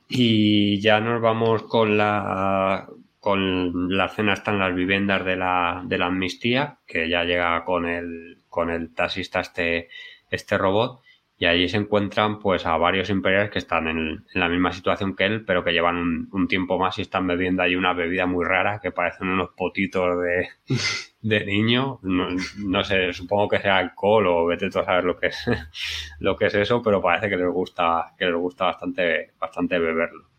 [0.09, 2.87] Y ya nos vamos con la
[3.21, 7.85] con la cena están las viviendas de la, de la amnistía, que ya llega con
[7.85, 9.89] el, con el taxista este,
[10.31, 11.01] este robot,
[11.41, 15.25] y allí se encuentran pues a varios imperiales que están en, la misma situación que
[15.25, 18.79] él, pero que llevan un, tiempo más y están bebiendo ahí una bebida muy rara
[18.79, 20.49] que parecen unos potitos de,
[21.21, 21.99] de niño.
[22.03, 25.43] No, sé, supongo que sea alcohol o vete tú a saber lo que es
[26.19, 30.29] lo que es eso, pero parece que les gusta, que les gusta bastante, bastante beberlo.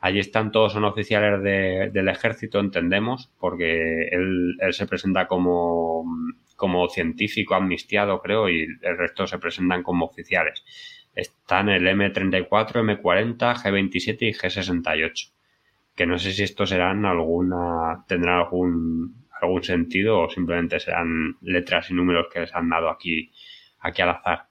[0.00, 1.40] Allí están todos, son oficiales
[1.92, 6.04] del ejército, entendemos, porque él, él se presenta como
[6.58, 10.64] como científico amnistiado, creo, y el resto se presentan como oficiales.
[11.14, 15.30] Están el M34, M40, G27 y G68.
[15.94, 21.90] Que no sé si estos serán alguna, tendrán algún, algún sentido o simplemente serán letras
[21.90, 23.30] y números que les han dado aquí,
[23.78, 24.48] aquí al azar.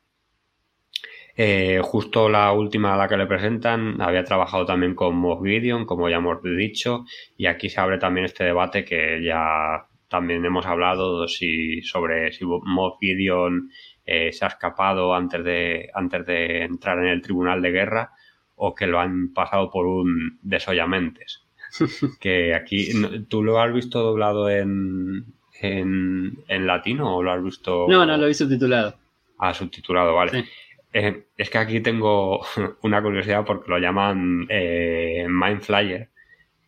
[1.36, 5.42] Eh, justo la última a la que le presentan había trabajado también con Moff
[5.86, 7.04] como ya hemos dicho,
[7.36, 12.46] y aquí se abre también este debate que ya también hemos hablado si, sobre si
[12.46, 13.70] Moff Gideon
[14.06, 18.12] eh, se ha escapado antes de, antes de entrar en el tribunal de guerra
[18.56, 21.44] o que lo han pasado por un desollamentes.
[22.20, 22.90] que aquí,
[23.28, 25.26] ¿tú lo has visto doblado en,
[25.62, 27.86] en, latino o lo has visto?
[27.90, 28.96] No, no, lo he subtitulado.
[29.38, 30.46] Ah, subtitulado, vale.
[30.94, 32.42] Eh, es que aquí tengo
[32.82, 36.10] una curiosidad porque lo llaman eh, Mind Flyer,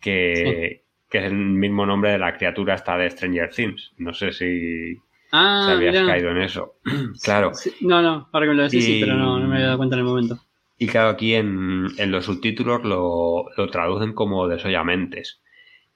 [0.02, 3.94] que, que, es el mismo nombre de la criatura esta de Stranger Things.
[3.98, 4.98] No sé si,
[5.32, 6.76] Ah, habías caído en eso.
[7.24, 7.52] claro.
[7.82, 9.96] no, no, ahora que me lo decís, sí, pero no, no, me había dado cuenta
[9.96, 10.40] en el momento.
[10.78, 15.42] Y claro, aquí en, en los subtítulos lo, lo, traducen como desollamentes.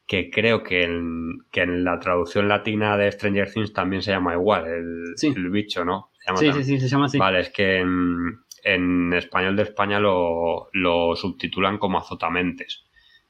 [0.05, 4.33] Que creo que en, que en la traducción latina de Stranger Things también se llama
[4.33, 6.11] igual, el, el bicho, ¿no?
[6.35, 7.17] sí, sí, sí, se llama así.
[7.17, 12.83] Vale, es que en, en español de España lo, lo subtitulan como azotamentes.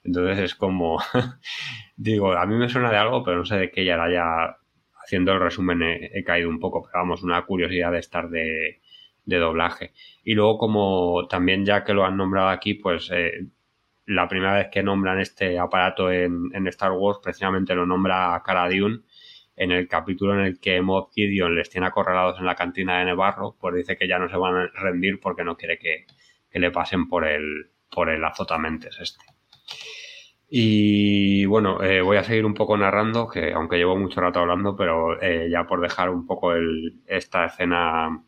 [0.03, 0.99] Entonces es como,
[1.95, 4.57] digo, a mí me suena de algo, pero no sé de qué ya ya
[5.03, 8.81] haciendo el resumen he, caído un poco, pero vamos, una curiosidad de estar de,
[9.25, 9.93] doblaje.
[10.23, 13.47] Y luego, como también ya que lo han nombrado aquí, pues eh,
[14.05, 19.01] la primera vez que nombran este aparato en, Star Wars, precisamente lo nombra Cara Dune
[19.55, 23.05] en el capítulo en el que Moff Gideon les tiene acorralados en la cantina de
[23.05, 26.05] Nevarro, pues dice que ya no se van a rendir porque no quiere que,
[26.49, 29.32] que le pasen por el, por el azotamentes este.
[30.49, 34.75] Y bueno, eh, voy a seguir un poco narrando, que aunque llevo mucho rato hablando,
[34.75, 38.23] pero eh, ya por dejar un poco el, esta escena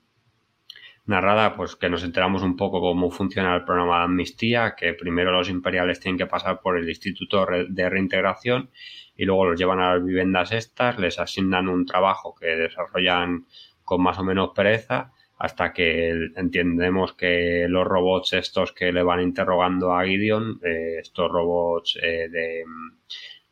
[1.06, 5.32] narrada, pues que nos enteramos un poco cómo funciona el programa de amnistía, que primero
[5.32, 8.72] los imperiales tienen que pasar por el Instituto de Reintegración
[9.16, 13.46] y luego los llevan a las viviendas estas, les asignan un trabajo que desarrollan
[13.84, 19.22] con más o menos pereza hasta que entendemos que los robots estos que le van
[19.22, 22.64] interrogando a Gideon, eh, estos robots eh, de,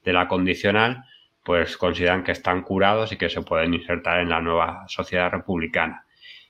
[0.04, 1.04] de, la condicional,
[1.44, 6.06] pues consideran que están curados y que se pueden insertar en la nueva sociedad republicana.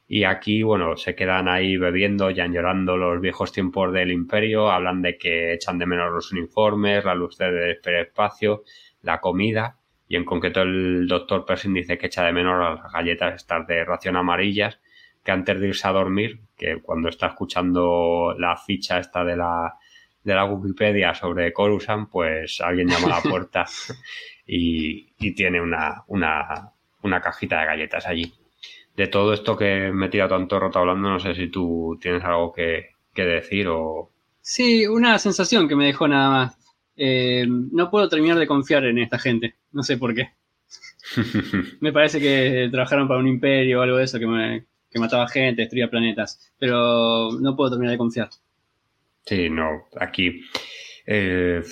[0.08, 5.02] Y aquí, bueno, se quedan ahí bebiendo y llorando los viejos tiempos del imperio, hablan
[5.02, 8.64] de que echan de menos los uniformes, la luz del espacio,
[9.02, 13.36] la comida, y en concreto el doctor Pershing dice que echa de menos las galletas
[13.36, 14.80] estas de ración amarillas,
[15.24, 19.74] que antes de irse a dormir, que cuando está escuchando la ficha esta de la,
[20.24, 23.66] de la Wikipedia sobre Coruscant, pues alguien llama a la puerta
[24.48, 28.34] y, tiene una, una, una, cajita de galletas allí.
[28.96, 32.24] De todo esto que me he tirado tanto roto hablando, no sé si tú tienes
[32.24, 34.12] algo que, decir o...
[34.42, 36.58] Sí, una sensación que me dejó nada más.
[36.96, 40.32] Eh, no puedo terminar de confiar en esta gente, no sé por qué.
[41.80, 45.28] me parece que trabajaron para un imperio o algo de eso que me, que mataba
[45.28, 48.30] gente, destruía planetas, pero no puedo terminar de confiar.
[49.26, 50.42] Sí, no, aquí
[51.06, 51.64] eh,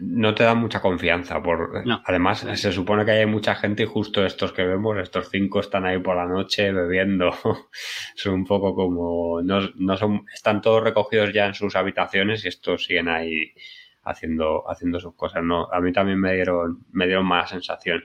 [0.00, 1.42] no te da mucha confianza.
[1.42, 5.60] Por, Además, se supone que hay mucha gente y justo estos que vemos, estos cinco
[5.60, 7.30] están ahí por la noche bebiendo.
[8.14, 9.42] son un poco como...
[9.42, 13.52] No, no son, están todos recogidos ya en sus habitaciones y estos siguen ahí
[14.02, 15.42] haciendo, haciendo sus cosas.
[15.44, 18.02] No, a mí también me dieron, me dieron mala sensación.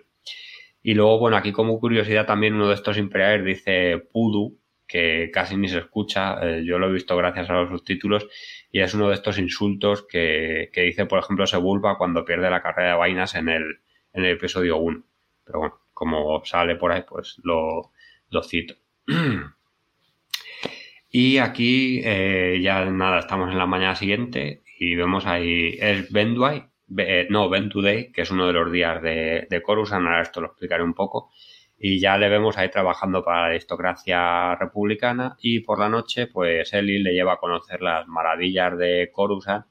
[0.87, 5.57] Y luego, bueno, aquí como curiosidad también uno de estos imperiales dice Pudu, que casi
[5.57, 8.25] ni se escucha, eh, yo lo he visto gracias a los subtítulos,
[8.71, 12.91] y es uno de estos insultos que, dice, por ejemplo, Sebulba cuando pierde la carrera
[12.91, 13.81] de vainas en el,
[14.13, 15.03] en el episodio 1.
[15.43, 17.91] Pero bueno, como sale por ahí, pues lo,
[18.29, 18.75] lo cito.
[21.11, 26.63] y aquí eh, ya nada, estamos en la mañana siguiente y vemos ahí, es Benduay,
[26.97, 30.41] eh, no, Ben Today, que es uno de los días de, de Coruscant, ahora esto
[30.41, 31.31] lo explicaré un poco,
[31.79, 36.73] y ya le vemos ahí trabajando para la aristocracia republicana y por la noche pues
[36.73, 39.65] Eli le lleva a conocer las maravillas de Coruscant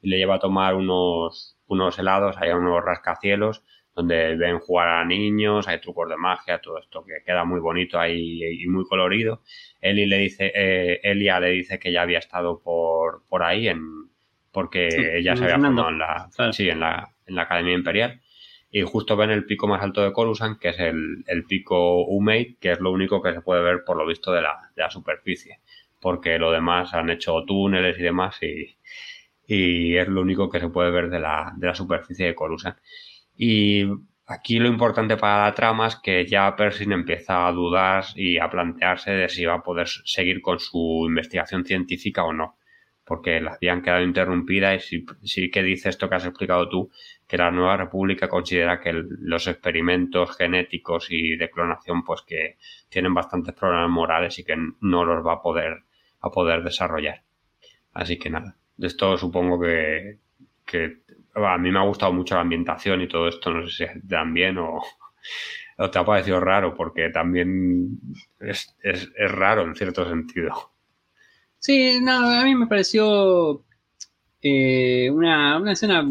[0.00, 5.04] y le lleva a tomar unos, unos helados, hay unos rascacielos donde ven jugar a
[5.04, 9.42] niños, hay trucos de magia, todo esto que queda muy bonito ahí y muy colorido.
[9.80, 14.07] Eli le dice, eh, Elia le dice que ya había estado por, por ahí en,
[14.58, 18.20] porque ella se había formado en la, en la, en la Academia Imperial.
[18.72, 22.56] Y justo ven el pico más alto de Coruscant, que es el, el pico Umate,
[22.60, 24.90] que es lo único que se puede ver por lo visto de la, de la
[24.90, 25.60] superficie.
[26.00, 28.76] Porque lo demás han hecho túneles y demás y,
[29.46, 32.78] y es lo único que se puede ver de la, de la superficie de Coruscant.
[33.36, 33.84] Y
[34.26, 38.50] aquí lo importante para la trama es que ya Pershing empieza a dudar y a
[38.50, 42.57] plantearse de si va a poder seguir con su investigación científica o no
[43.08, 46.90] porque las habían quedado interrumpidas y sí, que dice esto que has explicado tú,
[47.26, 52.58] que la Nueva República considera que los experimentos genéticos y de clonación pues que
[52.90, 55.84] tienen bastantes problemas morales y que no los va a poder,
[56.20, 57.24] a poder desarrollar.
[57.94, 60.18] Así que nada, de esto supongo que,
[60.66, 60.98] que
[61.34, 64.58] a mí me ha gustado mucho la ambientación y todo esto, no sé si también
[64.58, 64.82] o,
[65.78, 67.98] o te ha parecido raro, porque también
[68.40, 70.72] es, es, es raro en cierto sentido.
[71.58, 73.64] Sí, no, a mí me pareció
[74.42, 76.08] eh, una, una, escena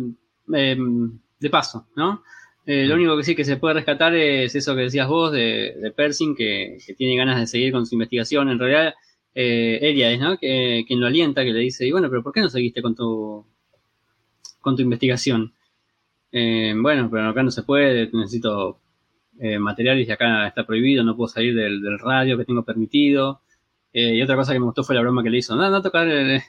[0.54, 2.24] em, de paso, ¿no?
[2.66, 5.76] Eh, lo único que sí que se puede rescatar es eso que decías vos de,
[5.82, 8.50] de Pershing, que, tiene ganas de seguir con su investigación.
[8.50, 8.96] En realidad,
[9.36, 10.38] eh, ella es, ¿no?
[10.38, 12.96] Que, quien lo alienta, que le dice, y bueno, pero ¿por qué no seguiste con
[12.96, 13.46] tu,
[14.62, 15.54] con tu investigación?
[16.32, 18.80] Eh, bueno, pero acá no se puede, necesito
[19.60, 23.42] materiales y acá está prohibido, no puedo salir del, del radio que tengo permitido.
[24.00, 25.56] Eh, y otra cosa que me gustó fue la broma que le hizo.
[25.56, 26.44] No, no tocar la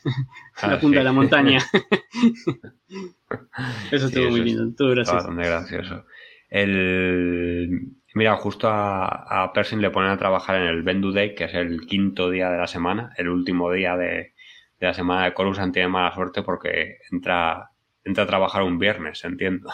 [0.61, 1.59] ah, punta de la montaña.
[3.91, 5.17] eso estuvo muy lindo, estuvo gracioso.
[5.17, 6.05] Bastante gracioso.
[6.51, 7.93] El...
[8.13, 11.55] Mira, justo a, a Pershing le ponen a trabajar en el Bendu Day, que es
[11.55, 14.35] el quinto día de la semana, el último día de,
[14.79, 15.73] de la semana de Coruscant.
[15.73, 17.71] Tiene mala suerte porque entra,
[18.05, 19.71] entra a trabajar un viernes, entiendo.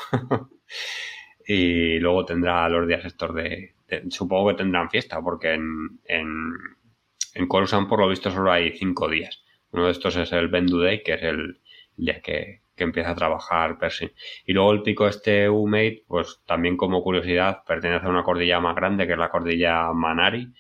[1.45, 3.75] y luego tendrá los días estos de,
[4.11, 6.53] Supongo que tendrán fiesta, porque en, en
[7.35, 9.43] en Coruscant, por lo visto, solo hay cinco días.
[9.73, 11.61] Uno de estos es el Bendu Day, que es el
[11.97, 14.13] día que, empieza a trabajar Pershing.
[14.47, 18.75] Y luego el pico este U-Mate, pues también como curiosidad, pertenece a una cordilla más
[18.75, 20.53] grande, que es la cordilla Manari.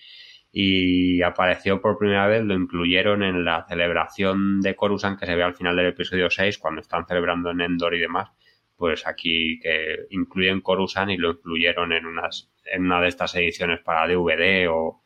[0.53, 5.43] Y apareció por primera vez, lo incluyeron en la celebración de Coruscant que se ve
[5.43, 8.31] al final del episodio 6, cuando están celebrando en Endor y demás.
[8.77, 13.81] Pues aquí que incluyen Coruscant y lo incluyeron en, unas, en una de estas ediciones
[13.81, 15.04] para DVD o,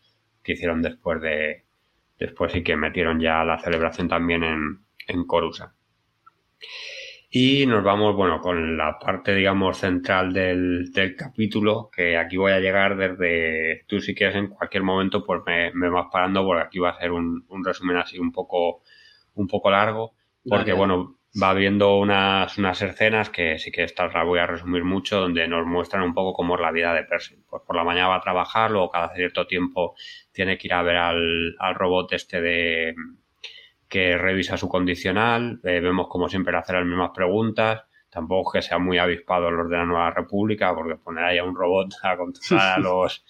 [0.49, 1.67] que hicieron después de.
[2.19, 5.75] Después y que metieron ya la celebración también en, en Corusa.
[7.31, 12.61] Y nos vamos, bueno, con la parte, digamos, central del, capítulo, que aquí voy a
[12.61, 16.79] llegar desde, tú si quieres en cualquier momento, pues me, me vas parando, porque aquí
[16.79, 18.83] va a ser un, resumen así un poco,
[19.35, 20.15] un poco largo,
[20.49, 24.85] porque bueno, va viendo unas, unas escenas que sí que estas las voy a resumir
[24.85, 27.37] mucho, donde nos muestran un poco cómo es la vida de Percy.
[27.49, 29.95] Pues por la mañana va a trabajar, luego cada cierto tiempo
[30.39, 32.95] tiene que ir a ver al, robot este de
[33.89, 38.79] que revisa su condicional, eh, vemos como siempre hacer las mismas preguntas, tampoco que sea
[38.79, 42.79] muy avispado los de la Nueva República, porque poner ahí a un robot a controlar
[42.79, 43.25] a los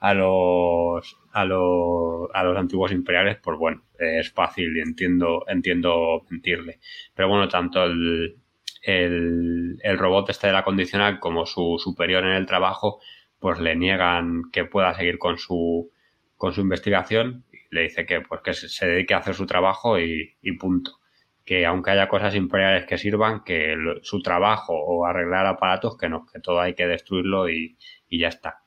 [0.00, 6.24] a los a los a los antiguos imperiales, pues bueno, es fácil y entiendo entiendo
[6.30, 6.78] mentirle.
[7.14, 8.38] Pero bueno, tanto el,
[8.82, 13.02] el robot este de la condicional como su superior en el trabajo,
[13.38, 15.90] pues le niegan que pueda seguir con su
[16.36, 20.36] con su investigación le dice que pues que se dedique a hacer su trabajo y,
[20.58, 21.00] punto
[21.44, 26.26] que aunque haya cosas imperiales que sirvan, que su trabajo o arreglar aparatos, que no,
[26.26, 28.66] que todo hay que destruirlo y, y ya está.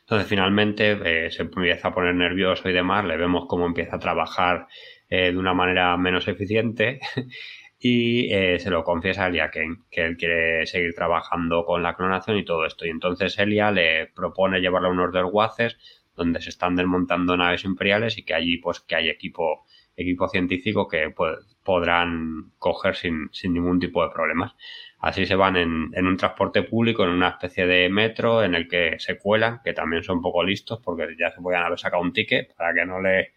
[0.00, 3.98] Entonces finalmente eh, se empieza a poner nervioso y demás, le vemos cómo empieza a
[3.98, 4.66] trabajar
[5.08, 7.00] eh, de una manera menos eficiente
[7.78, 11.94] y eh, se lo confiesa a Elia Kane, que él quiere seguir trabajando con la
[11.94, 12.84] clonación y todo esto.
[12.84, 15.78] Y entonces Elia le propone llevarlo a unos desguaces
[16.16, 19.64] donde se están desmontando naves imperiales y que allí pues que hay equipo
[19.96, 24.52] equipo científico que pues, podrán coger sin, sin, ningún tipo de problemas.
[24.98, 28.68] Así se van en, en, un transporte público, en una especie de metro en el
[28.68, 32.12] que se cuelan, que también son poco listos porque ya se pueden haber sacado un
[32.12, 33.32] ticket para que no le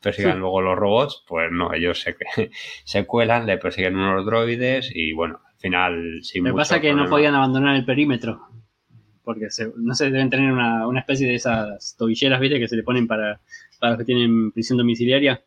[0.00, 1.24] persigan luego los robots.
[1.26, 2.16] Pues no, ellos se,
[2.84, 6.18] se cuelan, le persiguen unos droides y bueno, al final...
[6.22, 8.48] Sin Me pasa que no podían abandonar el perímetro
[9.24, 12.58] porque no sé, deben tener una, una, especie de esas tobilleras, ¿viste?
[12.58, 13.40] Que se le ponen para,
[13.78, 15.42] para los que tienen prisión domiciliaria.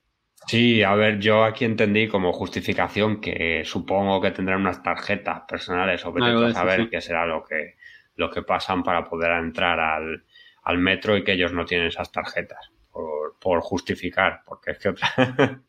[0.48, 6.06] Sí, a ver, yo aquí entendí como justificación que supongo que tendrán unas tarjetas personales
[6.06, 7.76] o que saber qué será lo que,
[8.16, 10.24] lo que pasan para poder entrar al,
[10.64, 12.72] al metro y que ellos no tienen esas tarjetas.
[12.92, 15.10] Por, por justificar, porque es que otra,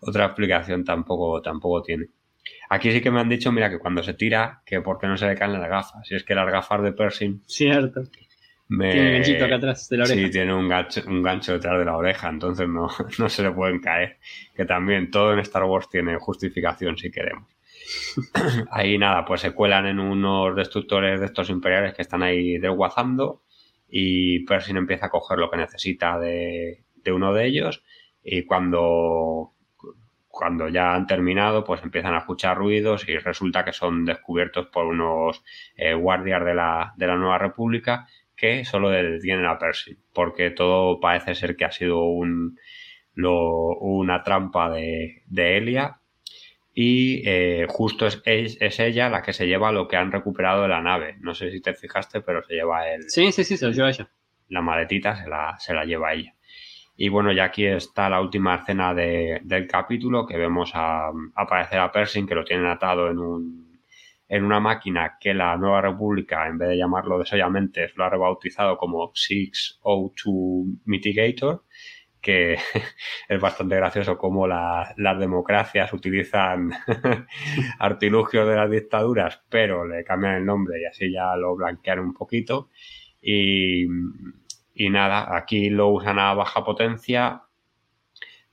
[0.00, 2.06] otra explicación tampoco, tampoco tiene.
[2.70, 5.16] Aquí sí que me han dicho, mira, que cuando se tira, que por qué no
[5.16, 6.06] se le caen las gafas.
[6.06, 7.42] Si es que las gafas de Pershing.
[7.46, 8.02] Cierto.
[8.66, 10.20] Tiene un ganchito acá atrás de la oreja.
[10.20, 12.88] Sí, tiene un gancho, un gancho detrás de la oreja, entonces no,
[13.18, 14.18] no se le pueden caer.
[14.54, 17.48] Que también todo en Star Wars tiene justificación si queremos.
[18.70, 23.42] ahí nada, pues se cuelan en unos destructores de estos imperiales que están ahí desguazando
[23.88, 27.84] y Pershing empieza a coger lo que necesita de, de uno de ellos
[28.22, 29.53] y cuando
[30.34, 34.86] cuando ya han terminado, pues empiezan a escuchar ruidos y resulta que son descubiertos por
[34.86, 35.44] unos
[35.76, 40.98] eh, guardias de la, de la Nueva República que solo detienen a Percy, porque todo
[40.98, 42.58] parece ser que ha sido un,
[43.14, 46.00] lo, una trampa de, de Elia
[46.74, 50.68] y eh, justo es, es, ella la que se lleva lo que han recuperado de
[50.68, 51.16] la nave.
[51.20, 53.08] No sé si te fijaste, pero se lleva el...
[53.08, 54.10] Sí, sí, sí, se lo lleva ella.
[54.48, 56.34] La maletita se la, se la lleva ella.
[56.96, 61.80] Y bueno, ya aquí está la última escena de, del capítulo, que vemos a, aparecer
[61.80, 63.80] a Pershing, que lo tienen atado en, un,
[64.28, 68.76] en una máquina que la Nueva República, en vez de llamarlo desollamente, lo ha rebautizado
[68.76, 70.12] como 602
[70.84, 71.64] Mitigator
[72.24, 72.54] que
[73.28, 76.72] es bastante gracioso cómo las democracias utilizan
[77.78, 82.14] artilugios de las dictaduras, pero le cambian el nombre y así ya lo blanquean un
[82.14, 82.70] poquito.
[83.20, 83.86] Y,
[84.74, 87.42] y nada, aquí lo usan a baja potencia,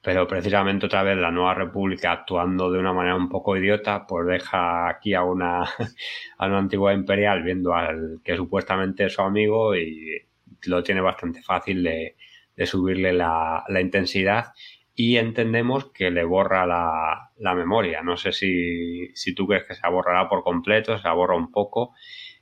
[0.02, 4.28] pero precisamente otra vez la nueva república actuando de una manera un poco idiota, pues
[4.28, 5.64] deja aquí a una,
[6.38, 10.28] a antigua imperial viendo al que supuestamente es su amigo y
[10.66, 12.16] lo tiene bastante fácil de,
[12.56, 14.54] de subirle la, la, intensidad
[14.96, 18.02] y entendemos que le borra la, la memoria.
[18.04, 21.94] No sé si, si, tú crees que se borrará por completo, se borra un poco.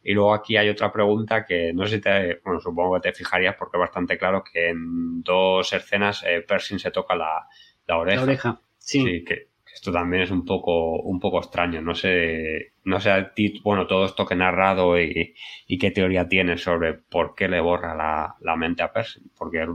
[0.03, 3.13] Y luego aquí hay otra pregunta que no sé si te, bueno, supongo que te
[3.13, 7.47] fijarías porque es bastante claro que en dos escenas eh, Pershing se toca la,
[7.85, 8.17] la oreja.
[8.17, 9.03] La oreja, sí.
[9.03, 11.81] sí que, esto también es un poco, un poco extraño.
[11.81, 13.31] No sé, no sé
[13.63, 15.35] bueno, todo esto que he narrado y,
[15.67, 19.31] y, qué teoría tienes sobre por qué le borra la, la mente a Pershing.
[19.37, 19.65] Porque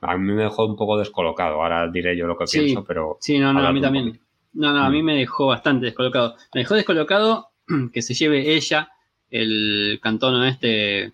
[0.00, 1.62] a mí me dejó un poco descolocado.
[1.62, 3.18] Ahora diré yo lo que pienso, pero.
[3.20, 4.20] Sí, no, no, a mí también.
[4.52, 5.04] No, no, a mí mm.
[5.04, 6.36] me dejó bastante descolocado.
[6.54, 7.48] Me dejó descolocado
[7.92, 8.90] que se lleve ella
[9.30, 11.12] el cantón este,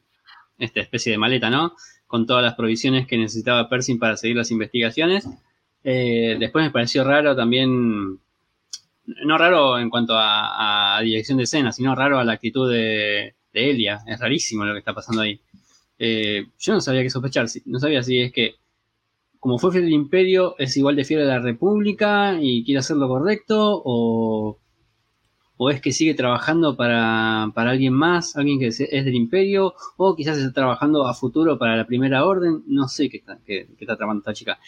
[0.59, 1.75] esta especie de maleta, ¿no?
[2.07, 5.29] Con todas las provisiones que necesitaba Pershing para seguir las investigaciones.
[5.85, 8.19] Eh, después me pareció raro también,
[9.05, 13.71] no raro en cuanto a, dirección de escena, sino raro a la actitud de, de
[13.71, 14.01] Elia.
[14.07, 15.41] Es rarísimo lo que está pasando ahí.
[15.99, 18.57] Eh, yo no sabía qué sospechar, no sabía si es que
[19.43, 22.97] como fue fiel del imperio, es igual de fiel a la república y quiere hacer
[22.97, 24.57] lo correcto, o,
[25.57, 30.39] o es que sigue trabajando para, alguien más, alguien que es del imperio, o quizás
[30.39, 34.33] está trabajando a futuro para la primera orden, no sé qué está, qué, tramando esta
[34.33, 34.59] chica.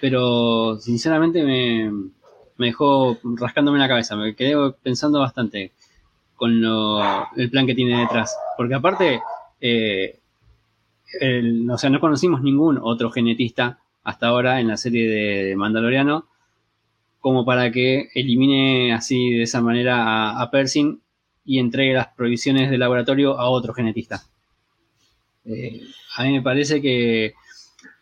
[0.00, 1.90] Pero sinceramente me,
[2.56, 5.72] me dejó rascándome la cabeza, me quedé pensando bastante
[6.36, 6.52] con
[7.36, 8.34] el plan que tiene detrás.
[8.56, 9.20] Porque aparte,
[9.60, 10.20] eh,
[11.76, 16.26] sea, no conocimos ningún otro genetista hasta ahora en la serie de Mandaloriano
[17.20, 21.00] como para que elimine así de esa manera a, Pershing
[21.44, 24.22] y entregue las provisiones del laboratorio a otro genetista.
[25.44, 25.82] Eh,
[26.16, 27.34] a mí me parece que,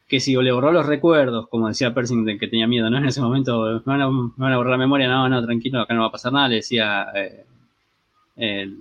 [0.09, 2.99] que si le borró los recuerdos, como decía Pershing de que tenía miedo, ¿no?
[2.99, 6.09] En ese momento, me van, a, borrar la memoria, no, no, tranquilo, acá no va
[6.09, 7.45] a pasar nada, le decía eh,
[8.37, 8.77] el,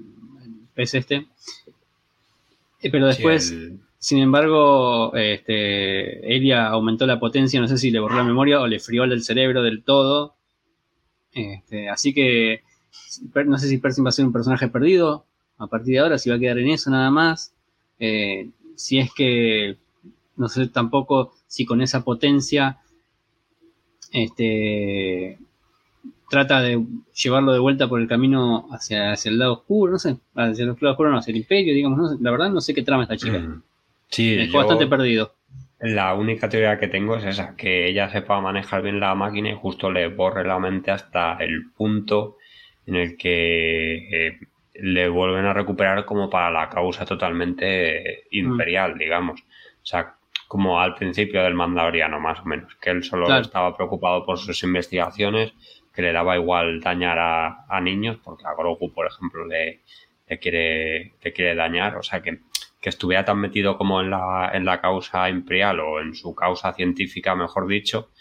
[0.74, 1.28] pez este.
[2.82, 3.56] Eh, pero después...
[4.06, 8.68] Sin embargo, este, Elia aumentó la potencia, no sé si le borró la memoria o
[8.68, 10.36] le frió el cerebro del todo.
[11.32, 12.62] Este, así que
[13.48, 15.26] no sé si Percy va a ser un personaje perdido
[15.58, 17.56] a partir de ahora, si va a quedar en eso nada más.
[17.98, 19.78] Eh, si es que,
[20.36, 22.78] no sé tampoco si con esa potencia
[24.12, 25.40] este,
[26.30, 26.86] trata de
[27.24, 30.92] llevarlo de vuelta por el camino hacia, el lado oscuro, no sé, hacia el lado
[30.92, 33.40] oscuro, no, hacia el imperio, digamos, la verdad no sé qué trama esta chica.
[33.40, 33.64] Mm.
[34.10, 35.36] Sí, bastante perdido.
[35.80, 39.56] La única teoría que tengo es esa, que ella sepa manejar bien la máquina y
[39.56, 42.38] justo le borre la mente hasta el punto
[42.88, 44.40] en el que eh,
[44.76, 48.98] le vuelven a recuperar como para la causa totalmente imperial, mm.
[48.98, 49.42] digamos.
[49.42, 50.16] O sea,
[50.48, 54.64] como al principio del Mandaloriano, más o menos, que él solo estaba preocupado por sus
[54.64, 55.54] investigaciones,
[55.94, 59.82] que le daba igual dañar a, niños, porque a Grogu, por ejemplo, le,
[60.28, 62.40] le, quiere, le quiere dañar, o sea que
[62.86, 66.72] que estuviera tan metido como en la, en la causa imperial o en su causa
[66.72, 68.12] científica, mejor dicho,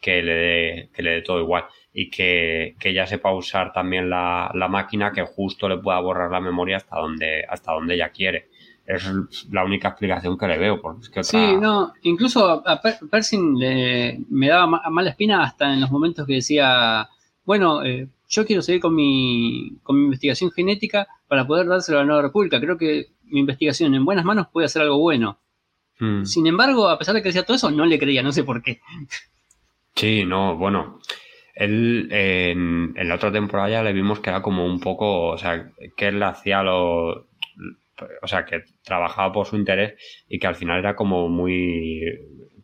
[0.00, 1.66] que le dé, que le dé todo igual.
[1.92, 6.30] Y que, que ella sepa usar también la, la, máquina que justo le pueda borrar
[6.30, 8.48] la memoria hasta donde, hasta donde ella quiere.
[8.86, 9.04] Es
[9.50, 10.80] la única explicación que le veo.
[10.80, 15.82] Porque es que Sí, no, incluso a Pershing le, me daba mala espina hasta en
[15.82, 17.10] los momentos que decía,
[17.44, 22.00] bueno, eh, yo quiero seguir con mi, con mi investigación genética para poder dárselo a
[22.00, 22.58] la Nueva República.
[22.58, 25.40] Creo que mi investigación en buenas manos puede hacer algo bueno.
[25.98, 26.24] Hmm.
[26.24, 28.62] Sin embargo, a pesar de que decía todo eso, no le creía, no sé por
[28.62, 28.80] qué.
[29.94, 30.98] Sí, no, bueno.
[31.54, 35.70] Él en, la otra temporada ya le vimos que era como un poco, o sea,
[35.96, 37.28] que él hacía lo.
[38.22, 39.94] O sea, que trabajaba por su interés
[40.28, 42.02] y que al final era como muy.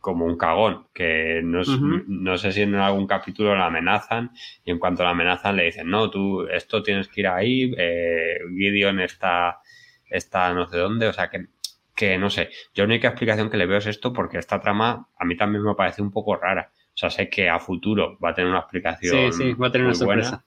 [0.01, 0.89] como un cagón.
[0.93, 1.63] Que no,
[2.09, 4.33] no sé si en algún capítulo la amenazan
[4.65, 8.39] y en cuanto la amenazan le dicen, no, tú, esto tienes que ir ahí, eh,
[8.57, 9.61] Gideon está
[10.11, 11.47] está no sé dónde, o sea que,
[11.95, 15.09] que no sé, yo la única explicación que le veo es esto porque esta trama
[15.19, 16.71] a mí también me parece un poco rara.
[16.95, 19.33] O sea, sé que a futuro va a tener una explicación.
[19.33, 20.45] Sí, sí, va a tener una sorpresa.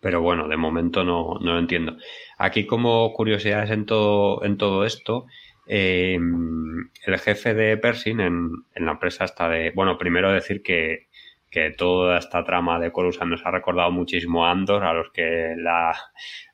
[0.00, 1.96] pero bueno, de momento no, no, lo entiendo.
[2.36, 5.26] Aquí, como curiosidades en todo, en todo esto,
[5.66, 9.70] em, el jefe de Pershing en, en, la empresa está de.
[9.70, 11.08] Bueno, primero decir que,
[11.50, 15.54] que toda esta trama de Coruscant nos ha recordado muchísimo a Andor, a los que
[15.56, 15.92] la,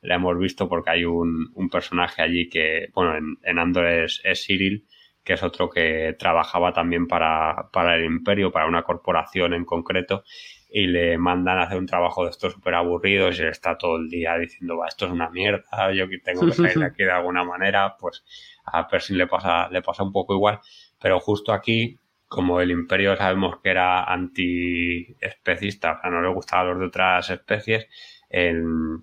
[0.02, 4.86] hemos visto, porque hay un, un personaje allí que, bueno, en, Andor es, es, Cyril,
[5.22, 10.24] que es otro que trabajaba también para, para el Imperio, para una corporación en concreto,
[10.70, 14.08] y le mandan a hacer un trabajo de estos súper aburridos y está todo el
[14.08, 17.96] día diciendo, va, esto es una mierda, yo tengo que salir aquí de alguna manera,
[17.98, 18.24] pues
[18.64, 20.60] a Percy le pasa, le pasa un poco igual,
[20.98, 26.68] pero justo aquí como el imperio sabemos que era anti-especista, o sea, no le gustaban
[26.70, 27.88] los de otras especies,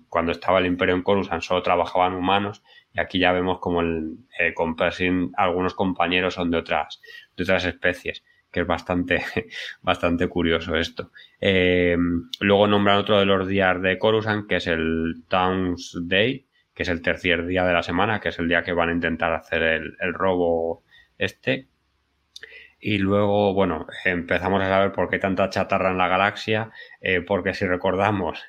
[0.08, 2.62] cuando estaba el imperio en Coruscant solo trabajaban humanos
[2.92, 4.54] y aquí ya vemos como el, eh,
[5.36, 7.00] algunos compañeros son de otras,
[7.36, 8.22] de otras especies
[8.52, 9.20] que es bastante,
[9.82, 11.10] bastante curioso esto.
[11.40, 11.96] Eh,
[12.38, 16.88] luego nombran otro de los días de Coruscant, que es el Towns Day, que es
[16.88, 19.62] el tercer día de la semana, que es el día que van a intentar hacer
[19.62, 20.84] el robo
[21.18, 21.66] este.
[22.86, 26.70] Y luego, bueno, empezamos a saber por qué tanta chatarra en la galaxia,
[27.00, 28.44] eh, porque si recordamos,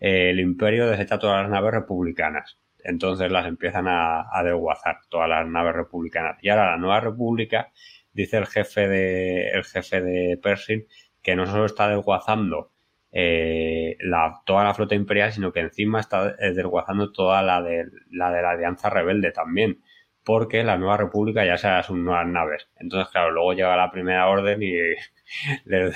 [0.00, 2.58] eh, el imperio desecha todas las naves republicanas.
[2.82, 6.38] Entonces las empiezan a, desguazar, todas las naves republicanas.
[6.40, 7.72] Y ahora la nueva república,
[8.14, 10.86] dice el jefe de, el jefe de Pershing,
[11.22, 12.72] que no solo está desguazando
[13.12, 18.30] eh, la, toda la flota imperial, sino que encima está desguazando toda la de la,
[18.30, 19.82] de la Alianza Rebelde también
[20.24, 22.68] porque la nueva república ya sea sus nuevas naves.
[22.78, 24.74] Entonces, claro, luego llega la primera orden y
[25.64, 25.94] les,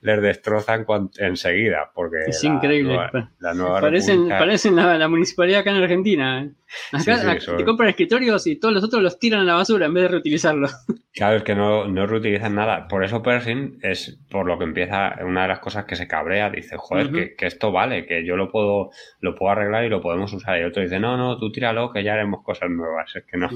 [0.00, 0.86] les destrozan
[1.18, 1.90] enseguida.
[1.94, 2.98] Porque es increíble.
[3.38, 6.42] La nueva parecen, parecen la, municipalidad acá en Argentina.
[6.42, 6.50] ¿eh?
[6.92, 10.02] Acá, te compran escritorios y todos los otros los tiran a la basura en vez
[10.04, 10.74] de reutilizarlos.
[11.10, 12.86] Claro, es que no, no reutilizan nada.
[12.86, 16.48] Por eso Pershing es por lo que empieza una de las cosas que se cabrea.
[16.48, 20.00] Dice, joder, que, que, esto vale, que yo lo puedo, lo puedo arreglar y lo
[20.00, 20.60] podemos usar.
[20.60, 23.16] Y otro dice, no, no, tú tíralo, que ya haremos cosas nuevas.
[23.16, 23.48] Es que no.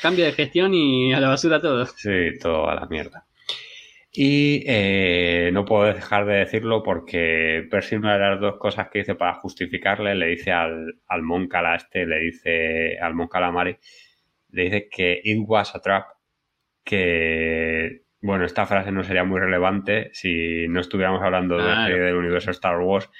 [0.00, 1.86] Cambio de gestión y a la basura todo.
[1.86, 3.26] Sí, todo a la mierda.
[4.18, 9.00] Y eh, no puedo dejar de decirlo porque Percy, una de las dos cosas que
[9.00, 13.76] dice para justificarle, le dice al, al Moncala este, le dice al Moncala Mari,
[14.52, 16.06] le dice que it was a trap,
[16.82, 22.52] que, bueno, esta frase no sería muy relevante si no estuviéramos hablando de del universo
[22.52, 23.10] Star Wars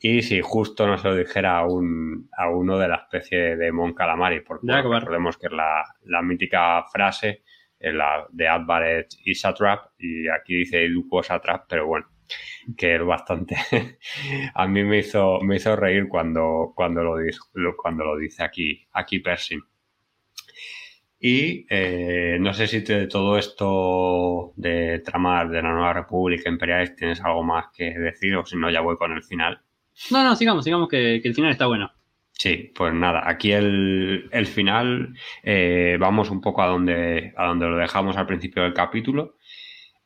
[0.00, 3.70] y si justo no se lo dijera a, un, a uno de la especie de
[3.70, 7.42] Mon Calamari, porque recordemos que es la, la mítica frase
[7.80, 12.06] la de Advaret y Satrap, y aquí dice Educo Satrap, pero bueno,
[12.76, 13.56] que es bastante.
[14.54, 17.38] a mí me hizo, me hizo reír cuando, cuando, lo, dice,
[17.76, 19.62] cuando lo dice aquí, aquí Pershing.
[21.20, 26.94] Y eh, no sé si de todo esto de tramar de la nueva República Imperial
[26.94, 29.60] tienes algo más que decir o si no ya voy con el final.
[30.12, 31.90] No, no, sigamos, sigamos que, que el final está bueno.
[32.38, 35.12] Sí, pues nada, aquí el, el final
[35.42, 39.34] eh, vamos un poco a donde, a donde lo dejamos al principio del capítulo.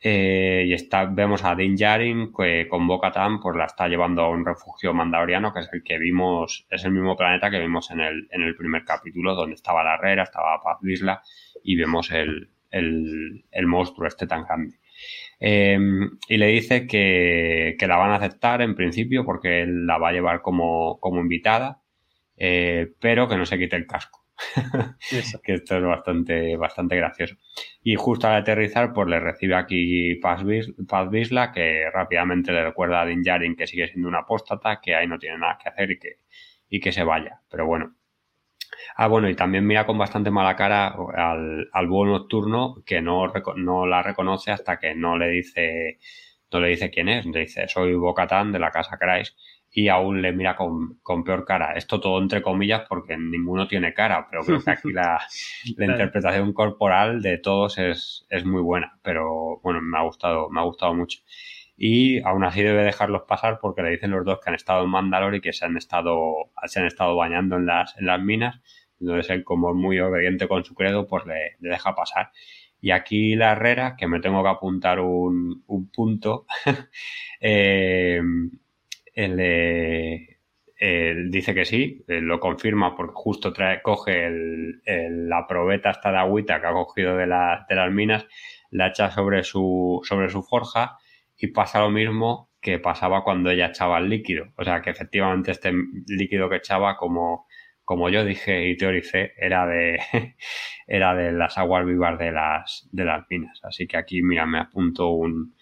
[0.00, 4.30] Eh, y está, vemos a Din Djarin que con bo pues la está llevando a
[4.30, 8.00] un refugio mandaloriano que es el que vimos, es el mismo planeta que vimos en
[8.00, 11.22] el, en el primer capítulo donde estaba la herrera, estaba Paz Vizla
[11.62, 14.78] y vemos el, el, el monstruo este tan grande.
[15.38, 15.78] Eh,
[16.28, 20.08] y le dice que, que, la van a aceptar en principio porque él la va
[20.08, 21.81] a llevar como, como invitada
[22.44, 24.24] eh, pero que no se quite el casco.
[25.44, 27.36] que esto es bastante, bastante gracioso.
[27.84, 33.06] Y justo al aterrizar, pues le recibe aquí Paz, Vizla, que rápidamente le recuerda a
[33.06, 35.98] Din Djarin que sigue siendo una apóstata, que ahí no tiene nada que hacer y
[36.00, 36.16] que,
[36.68, 37.42] y que se vaya.
[37.48, 37.94] Pero bueno.
[38.96, 43.32] Ah, bueno, y también mira con bastante mala cara al, al búho nocturno, que no,
[43.54, 46.00] no la reconoce hasta que no le dice,
[46.50, 47.24] no le dice quién es.
[47.24, 49.38] Le dice, soy Bocatán de la casa Christ
[49.74, 51.72] y aún le mira con, con, peor cara.
[51.72, 55.18] Esto todo entre comillas porque ninguno tiene cara, pero creo que aquí la,
[55.76, 58.98] la interpretación corporal de todos es, es, muy buena.
[59.02, 61.20] Pero bueno, me ha gustado, me ha gustado mucho.
[61.74, 64.90] Y aún así debe dejarlos pasar porque le dicen los dos que han estado en
[64.90, 68.60] Mandalore y que se han estado, se han estado bañando en las, en las minas.
[69.00, 72.30] Entonces él, como es muy obediente con su credo, pues le, le deja pasar.
[72.82, 76.46] Y aquí la Herrera, que me tengo que apuntar un, un punto,
[77.40, 78.20] eh,
[79.12, 80.28] él,
[81.30, 84.28] dice que sí, lo confirma porque justo trae, coge
[84.84, 88.26] la probeta hasta de agüita que ha cogido de, de las minas,
[88.70, 90.98] la echa sobre su, sobre su forja
[91.36, 94.46] y pasa lo mismo que pasaba cuando ella echaba el líquido.
[94.56, 95.72] O sea que efectivamente este
[96.06, 97.46] líquido que echaba, como,
[97.84, 100.00] como yo dije y teoricé, era de,
[100.86, 103.60] era de las aguas vivas de las, de las minas.
[103.64, 105.54] Así que aquí, mira, me apunto un,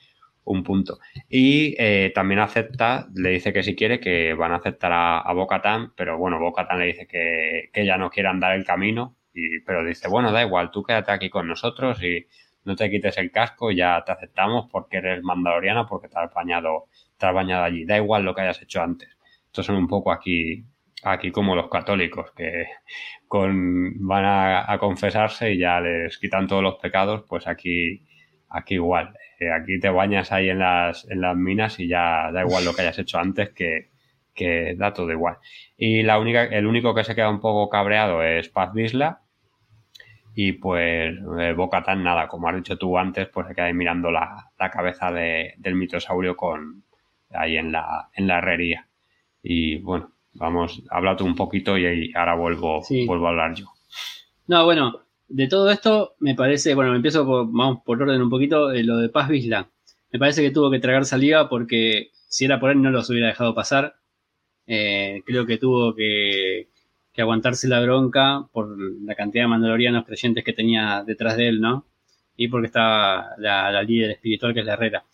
[0.45, 0.99] un punto.
[1.29, 5.33] Y eh, también acepta, le dice que si quiere, que van a aceptar a, a
[5.33, 9.61] Bocatán, pero bueno, Bocatán le dice que, que ella no quiere andar el camino, y,
[9.61, 12.27] pero dice, bueno, da igual, tú quédate aquí con nosotros y
[12.65, 16.89] no te quites el casco, ya te aceptamos porque eres mandaloriana, porque te has bañado,
[17.17, 19.09] te has bañado allí, da igual lo que hayas hecho antes.
[19.47, 20.65] Estos son un poco aquí,
[21.03, 22.67] aquí como los católicos, que
[23.29, 28.05] con, van a, a confesarse y ya les quitan todos los pecados, pues aquí,
[28.51, 29.15] aquí igual
[29.49, 32.83] aquí te bañas ahí en las, en las minas y ya da igual lo que
[32.83, 33.91] hayas hecho antes, que,
[34.35, 35.39] que da todo igual.
[35.77, 39.23] Y la única, el único que se queda un poco cabreado es Paz Disla.
[40.35, 43.75] Y pues eh, Boca Tan nada, como has dicho tú antes, pues se queda ahí
[43.75, 46.85] mirando la, la cabeza de, del mitosaurio con
[47.31, 48.89] ahí en la, en la herrería.
[49.43, 53.67] Y bueno, vamos, habla tú un poquito y ahora vuelvo, vuelvo a hablar yo.
[54.47, 58.31] No, bueno, de todo esto, me parece, bueno, me empiezo por, vamos por orden un
[58.31, 59.71] poquito, eh, lo de Paz Vizla.
[60.13, 63.29] Me parece que tuvo que tragar saliva porque si era por él no los hubiera
[63.29, 63.95] dejado pasar.
[64.67, 66.69] Eh, creo que tuvo que,
[67.19, 68.75] aguantarse la bronca por
[69.05, 71.85] la cantidad de mandalorianos creyentes que tenía detrás de él, ¿no?
[72.35, 75.05] Y porque estaba la, la líder espiritual que es la Herrera.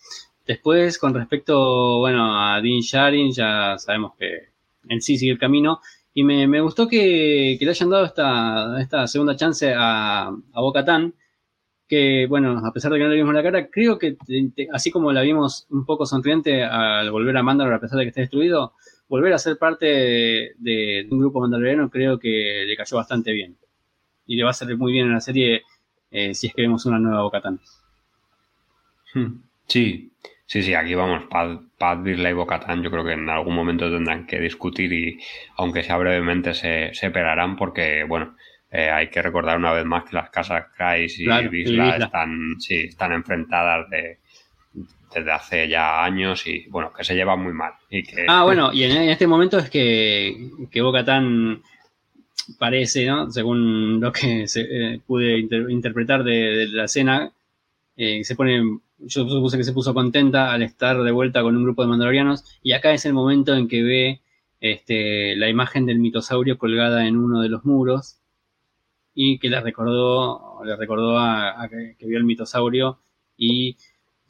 [0.45, 4.51] Después, con respecto, bueno, a Dean Sharin, ya sabemos que
[4.87, 5.81] en sí sigue el camino.
[6.17, 8.05] Y me, gustó que, le hayan dado
[8.79, 10.83] esta, segunda chance a, a Boca
[11.87, 14.17] que bueno, a pesar de que no le vimos la cara, creo que
[14.73, 18.09] así como la vimos un poco sonriente al volver a Mandalore a pesar de que
[18.09, 18.73] esté destruido,
[19.07, 23.55] volver a ser parte de, un grupo mandaloriano creo que le cayó bastante bien.
[24.25, 25.61] Y le va a salir muy bien en la serie
[26.09, 27.43] eh, si es que vemos una nueva Boca
[29.13, 29.43] hmm.
[29.67, 30.11] Sí,
[30.47, 34.25] Sí, sí, aquí vamos, Paz, Paz y Bocatán yo creo que en algún momento tendrán
[34.25, 35.19] que discutir y
[35.57, 38.33] aunque sea brevemente se separarán porque, bueno,
[38.71, 42.85] eh, hay que recordar una vez más que las casas Kreis y Visla están, sí,
[42.85, 44.19] están enfrentadas de,
[45.13, 47.73] desde hace ya años y, bueno, que se llevan muy mal.
[47.89, 48.25] Y que...
[48.29, 51.61] Ah, bueno, y en, este momento es que, que Bocatán
[52.57, 53.29] parece, ¿no?
[53.31, 57.29] Según lo que se, eh, pude interpretar de, la escena,
[57.97, 58.61] eh, se pone
[58.99, 62.59] yo supuse que se puso contenta al estar de vuelta con un grupo de mandalorianos
[62.63, 64.21] y acá es el momento en que ve
[64.59, 68.19] este, la imagen del mitosaurio colgada en uno de los muros
[69.13, 72.99] y que le recordó, le recordó a, que, vio el mitosaurio
[73.37, 73.77] y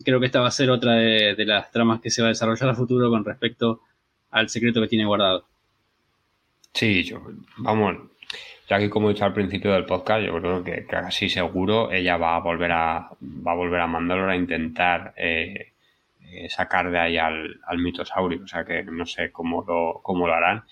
[0.03, 2.30] creo que esta va a ser otra de, de, las tramas que se va a
[2.30, 3.82] desarrollar a futuro con respecto
[4.32, 5.45] al secreto que tiene guardado.
[6.74, 7.22] Sí, yo,
[7.57, 7.95] vamos,
[8.68, 12.18] ya que como he dicho al principio del podcast, yo creo que, casi seguro ella
[12.18, 15.74] va a volver a va a volver a Mandalore a intentar eh,
[16.22, 18.43] eh, sacar de ahí al, mitosaurio.
[18.43, 20.65] O sea que no sé cómo lo, cómo lo harán.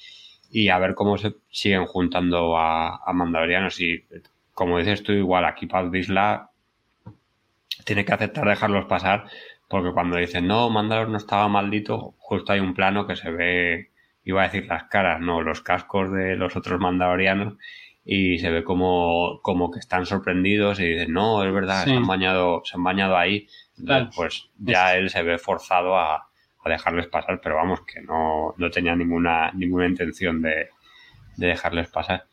[0.52, 3.80] Y a ver cómo se siguen juntando a, a mandalorianos.
[3.82, 4.06] Y
[4.54, 6.52] como dices tú, igual aquí Paz Disla
[7.86, 9.26] tiene que aceptar dejarlos pasar.
[9.70, 13.92] Porque cuando dicen no, Mandalore no estaba maldito, justo hay un plano que se ve,
[14.24, 17.56] iba a decir las caras, no, los cascos de los otros mandalorianos
[18.06, 22.06] y se ve como, como que están sorprendidos y dicen, no, es verdad, se, han
[22.06, 23.48] bañado, se han bañado ahí.
[24.16, 26.16] pues ya él se ve forzado a,
[26.64, 30.70] a, dejarles pasar, pero vamos, que no, no tenía ninguna, ninguna intención de,
[31.36, 32.28] de dejarles pasar.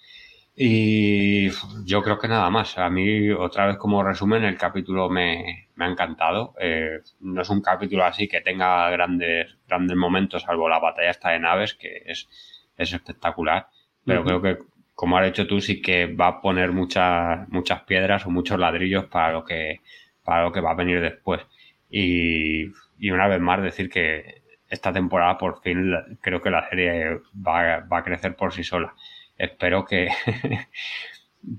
[0.54, 1.48] Y
[1.86, 2.76] yo creo que nada más.
[2.76, 6.54] A mí, otra vez como resumen, el capítulo me, me ha encantado.
[6.60, 11.30] Eh, no es un capítulo así que tenga grandes, grandes momentos, salvo la batalla esta
[11.30, 12.28] de naves, que es,
[12.76, 13.68] es espectacular.
[14.04, 14.58] Pero creo que
[14.94, 19.06] como has hecho tú, sí que va a poner muchas, muchas piedras o muchos ladrillos
[19.06, 19.80] para lo que,
[20.24, 21.42] para lo que va a venir después.
[21.90, 22.66] Y,
[22.98, 27.80] y una vez más decir que esta temporada por fin creo que la serie va,
[27.80, 28.94] va a crecer por sí sola.
[29.36, 30.08] Espero que,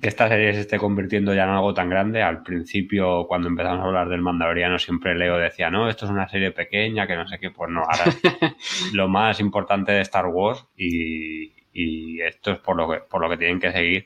[0.02, 2.22] que esta serie se esté convirtiendo ya en algo tan grande.
[2.22, 6.28] Al principio, cuando empezamos a hablar del Mandaloriano, siempre Leo decía, no, esto es una
[6.28, 10.28] serie pequeña, que no sé qué, pues no, ahora es lo más importante de Star
[10.28, 14.06] Wars y, y esto es por lo que, por lo que tienen que seguir.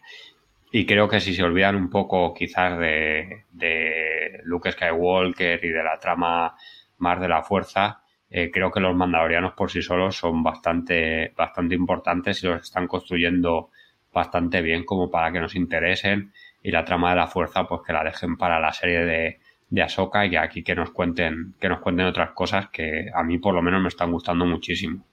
[0.72, 5.84] Y creo que si se olvidan un poco quizás de, de Luke Skywalker y de
[5.84, 6.56] la trama
[6.98, 11.76] más de la fuerza, eh, creo que los mandalorianos por sí solos son bastante, bastante
[11.76, 13.70] importantes y los están construyendo
[14.14, 17.94] bastante bien como para que nos interesen y la trama de la fuerza pues que
[17.94, 19.40] la dejen para la serie de,
[19.70, 23.38] de Ahsoka y aquí que nos cuenten, que nos cuenten otras cosas que a mí
[23.38, 25.06] por lo menos me están gustando muchísimo.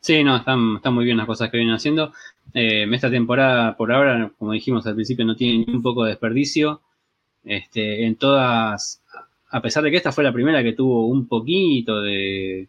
[0.00, 2.12] Sí, no, están, muy bien las cosas que vienen haciendo.
[2.54, 6.10] Eh, esta temporada, por ahora, como dijimos al principio, no tiene ni un poco de
[6.10, 6.80] desperdicio.
[7.44, 9.02] Este, en todas,
[9.50, 12.68] a pesar de que esta fue la primera que tuvo un poquito de,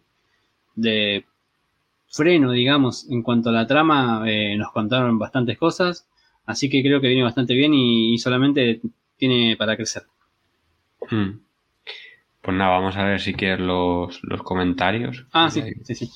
[2.08, 6.08] freno, digamos, en cuanto a la trama, eh, nos contaron bastantes cosas.
[6.46, 8.82] Así que creo que viene bastante bien y, solamente
[9.18, 10.04] tiene para crecer.
[11.10, 11.40] Hmm.
[12.42, 15.28] Pues nada, vamos a ver si quieres los, los comentarios.
[15.32, 16.10] Ah, sí, sí, sí.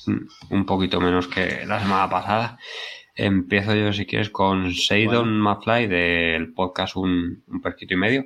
[0.50, 2.58] Un poquito menos que la semana pasada.
[3.14, 8.24] Empiezo yo, si quieres, con Seidon Mafly del podcast un, un Perquito y Medio,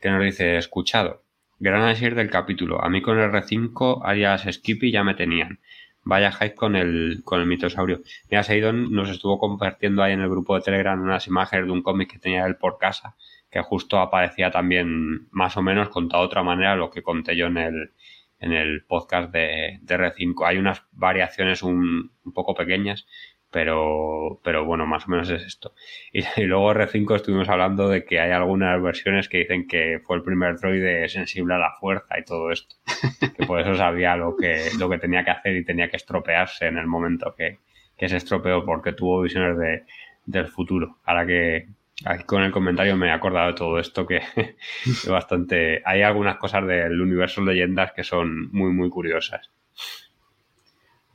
[0.00, 1.22] que nos dice, escuchado,
[1.60, 2.82] gran análisis del capítulo.
[2.82, 5.60] A mí con el R5, alias Skippy, ya me tenían.
[6.02, 8.00] Vaya hype con el, con el mitosaurio.
[8.30, 11.82] Mira, Seidon nos estuvo compartiendo ahí en el grupo de Telegram unas imágenes de un
[11.82, 13.16] cómic que tenía él por casa,
[13.54, 17.46] que justo aparecía también más o menos contado de otra manera lo que conté yo
[17.46, 17.92] en el,
[18.40, 20.44] en el podcast de, de R5.
[20.44, 23.06] Hay unas variaciones un, poco pequeñas,
[23.52, 25.72] pero, pero bueno, más o menos es esto.
[26.12, 30.24] Y, luego R5 estuvimos hablando de que hay algunas versiones que dicen que fue el
[30.24, 32.74] primer droide sensible a la fuerza y todo esto,
[33.36, 36.66] que por eso sabía lo que, lo que tenía que hacer y tenía que estropearse
[36.66, 37.60] en el momento que,
[37.96, 39.84] que se estropeó porque tuvo visiones de,
[40.26, 40.98] del futuro.
[41.04, 41.68] Ahora que
[42.04, 44.20] aquí con el comentario me he acordado de todo esto que
[44.84, 45.82] es bastante...
[45.84, 49.50] Hay algunas cosas del universo leyendas que son muy, muy curiosas.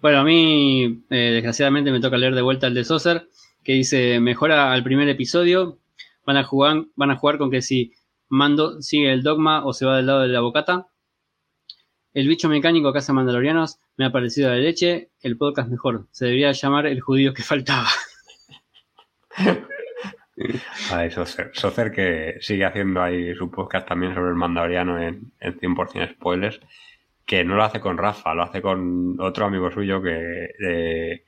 [0.01, 3.27] Bueno, a mí, eh, desgraciadamente, me toca leer de vuelta el de Saucer,
[3.63, 5.77] que dice: mejora al primer episodio.
[6.25, 7.93] Van a jugar, van a jugar con que si
[8.29, 10.87] Mando sigue el dogma o se va del lado de la bocata.
[12.13, 15.09] El bicho mecánico que hace Mandalorianos me ha parecido de leche.
[15.21, 16.07] El podcast mejor.
[16.11, 17.87] Se debería llamar El judío que faltaba.
[20.91, 21.51] Ay, Socer.
[21.53, 26.59] Socer que sigue haciendo ahí su podcast también sobre el Mandaloriano en, en 100% spoilers
[27.29, 31.23] que no lo hace con Rafa, lo hace con otro amigo suyo que eh,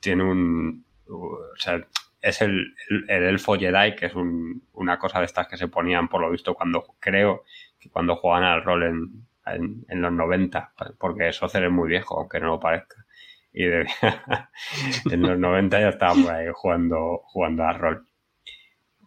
[0.00, 0.84] tiene un...
[1.06, 1.80] O sea,
[2.20, 2.74] es el,
[3.06, 6.32] el, elfo Jedi, que es un, una cosa de estas que se ponían, por lo
[6.32, 7.44] visto, cuando creo
[7.78, 12.40] que cuando juegan al rol en, en, los 90, porque Socer es muy viejo, aunque
[12.40, 13.04] no lo parezca.
[13.52, 13.66] Y
[15.12, 18.06] en los 90 ya estaba por ahí jugando, jugando al rol.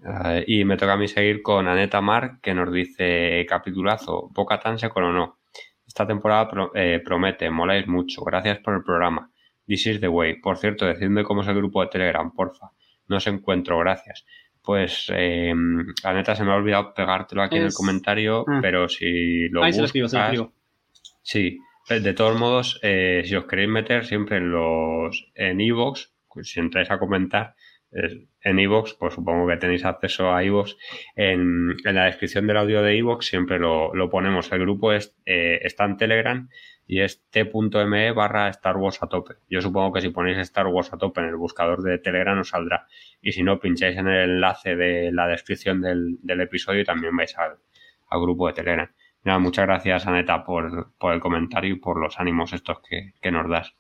[0.04, 4.60] Uh, y me toca a mí seguir con Aneta Mar, que nos dice capitulazo, Boca
[4.60, 5.39] Tan se coronó.
[5.88, 8.24] Esta temporada pro, eh, promete, moláis mucho.
[8.24, 9.32] Gracias por el programa.
[9.66, 10.39] This is the way.
[10.41, 12.72] Por cierto, decidme cómo es el grupo de Telegram, porfa.
[13.08, 14.26] No os encuentro, gracias.
[14.62, 15.54] Pues, eh,
[16.04, 17.62] la neta, se me ha olvidado pegártelo aquí es...
[17.62, 18.60] en el comentario, ah.
[18.62, 19.76] pero si lo Ahí buscas...
[19.76, 20.54] Se lo escribo, se lo escribo.
[21.22, 26.49] Sí, de todos modos, eh, si os queréis meter siempre en los en iVoox, pues
[26.49, 27.56] si entráis a comentar,
[27.94, 30.76] en iVoox, pues supongo que tenéis acceso a iVoox.
[31.16, 34.52] En, en, la descripción del audio de iVoox siempre lo, lo, ponemos.
[34.52, 36.50] El grupo es, eh, está en Telegram
[36.86, 39.36] y es t.me barra Star Wars a tope.
[39.50, 42.50] Yo supongo que si ponéis Star Wars a tope en el buscador de Telegram os
[42.50, 42.88] saldrá.
[43.22, 47.16] Y si no, pincháis en el enlace de la descripción del, del episodio y también
[47.16, 47.58] vais al,
[48.10, 48.91] al grupo de Telegram.
[49.24, 53.32] Nada, muchas gracias, Aneta, por, por el comentario y por los ánimos estos que, que
[53.32, 53.74] nos das.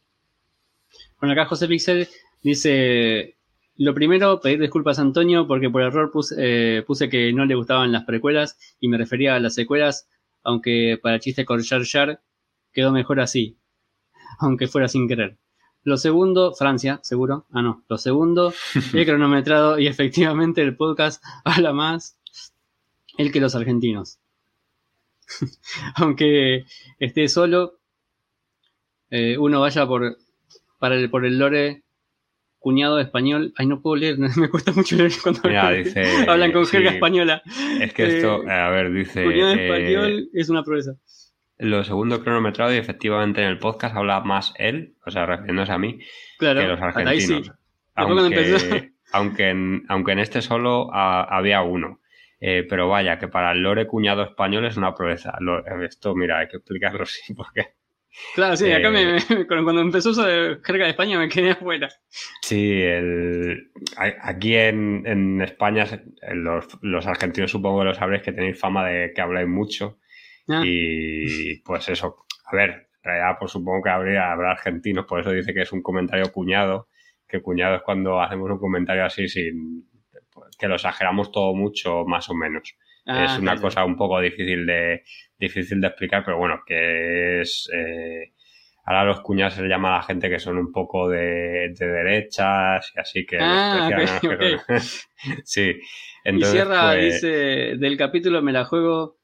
[1.19, 2.07] Bueno, acá José Pixel
[2.41, 3.35] dice
[3.75, 7.55] lo primero, pedir disculpas a Antonio porque por error puse, eh, puse, que no le
[7.55, 10.07] gustaban las precuelas y me refería a las secuelas,
[10.43, 12.21] aunque para chiste con Jar Jar
[12.71, 13.57] quedó mejor así,
[14.39, 15.37] aunque fuera sin querer.
[15.83, 17.45] Lo segundo, Francia, seguro.
[17.51, 17.83] Ah, no.
[17.89, 18.53] Lo segundo,
[18.93, 22.17] he cronometrado y efectivamente el podcast habla más
[23.17, 24.19] el que los argentinos.
[25.95, 26.65] aunque
[26.99, 27.79] esté solo,
[29.09, 30.17] eh, uno vaya por,
[30.79, 31.82] para el, por el lore
[32.63, 33.53] cuñado español.
[33.57, 35.41] Ay, no puedo leer, me cuesta mucho leer cuando
[35.73, 37.43] dice, hablan con jerga sí, española.
[37.79, 39.23] Es que esto, eh, a ver, dice.
[39.23, 40.93] Cuñado eh, español es una proeza.
[41.59, 45.77] Lo segundo cronometrado y efectivamente en el podcast habla más él, o sea, refiriéndose a
[45.77, 45.99] mí,
[46.39, 47.45] claro, que los argentinos.
[47.45, 47.51] Sí.
[47.95, 51.99] Aunque, aunque, en, aunque en este solo a, había uno.
[52.39, 55.33] Eh, pero vaya, que para el lore cuñado español es una proeza.
[55.39, 57.75] Lo, esto, mira, hay que explicarlo sí, porque
[58.35, 61.89] Claro, sí, acá eh, me, cuando empezó eso de jerga de España me quedé afuera.
[62.41, 65.85] Sí, el, aquí en, en España
[66.33, 69.99] los, los, argentinos supongo que lo sabréis que tenéis fama de que habláis mucho.
[70.47, 70.61] Ah.
[70.63, 75.31] Y pues eso, a ver, en realidad pues supongo que habría, habrá argentinos, por eso
[75.31, 76.89] dice que es un comentario cuñado,
[77.27, 79.87] que cuñado es cuando hacemos un comentario así sin
[80.57, 82.75] que lo exageramos todo mucho, más o menos.
[83.05, 85.03] Ah, es una cosa un poco difícil de,
[85.37, 87.69] difícil de explicar, pero bueno, que es...
[87.73, 88.33] Eh,
[88.85, 91.85] ahora los cuñados se le llama a la gente que son un poco de, de
[91.85, 93.37] derechas y así que...
[93.39, 94.57] Ah, okay, okay.
[95.43, 95.75] sí.
[96.23, 97.13] Entonces, y Sierra pues...
[97.13, 97.27] dice,
[97.77, 99.17] del capítulo me la juego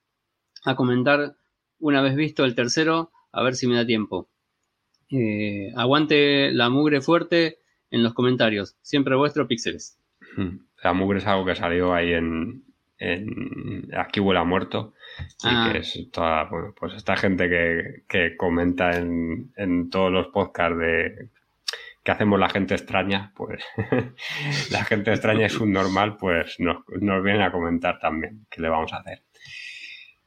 [0.65, 1.35] a comentar
[1.79, 4.29] una vez visto el tercero, a ver si me da tiempo.
[5.11, 7.59] Eh, aguante la mugre fuerte
[7.89, 8.75] en los comentarios.
[8.81, 9.97] Siempre vuestro píxeles.
[10.83, 12.63] La mugre es algo que salió ahí en,
[12.99, 14.93] en Aquí huele a muerto.
[15.43, 15.67] Ah.
[15.67, 20.27] Y que es toda, bueno, pues esta gente que, que comenta en, en, todos los
[20.27, 21.29] podcasts de
[22.03, 23.63] que hacemos la gente extraña, pues
[24.71, 28.69] la gente extraña es un normal, pues nos, nos viene a comentar también qué le
[28.69, 29.23] vamos a hacer.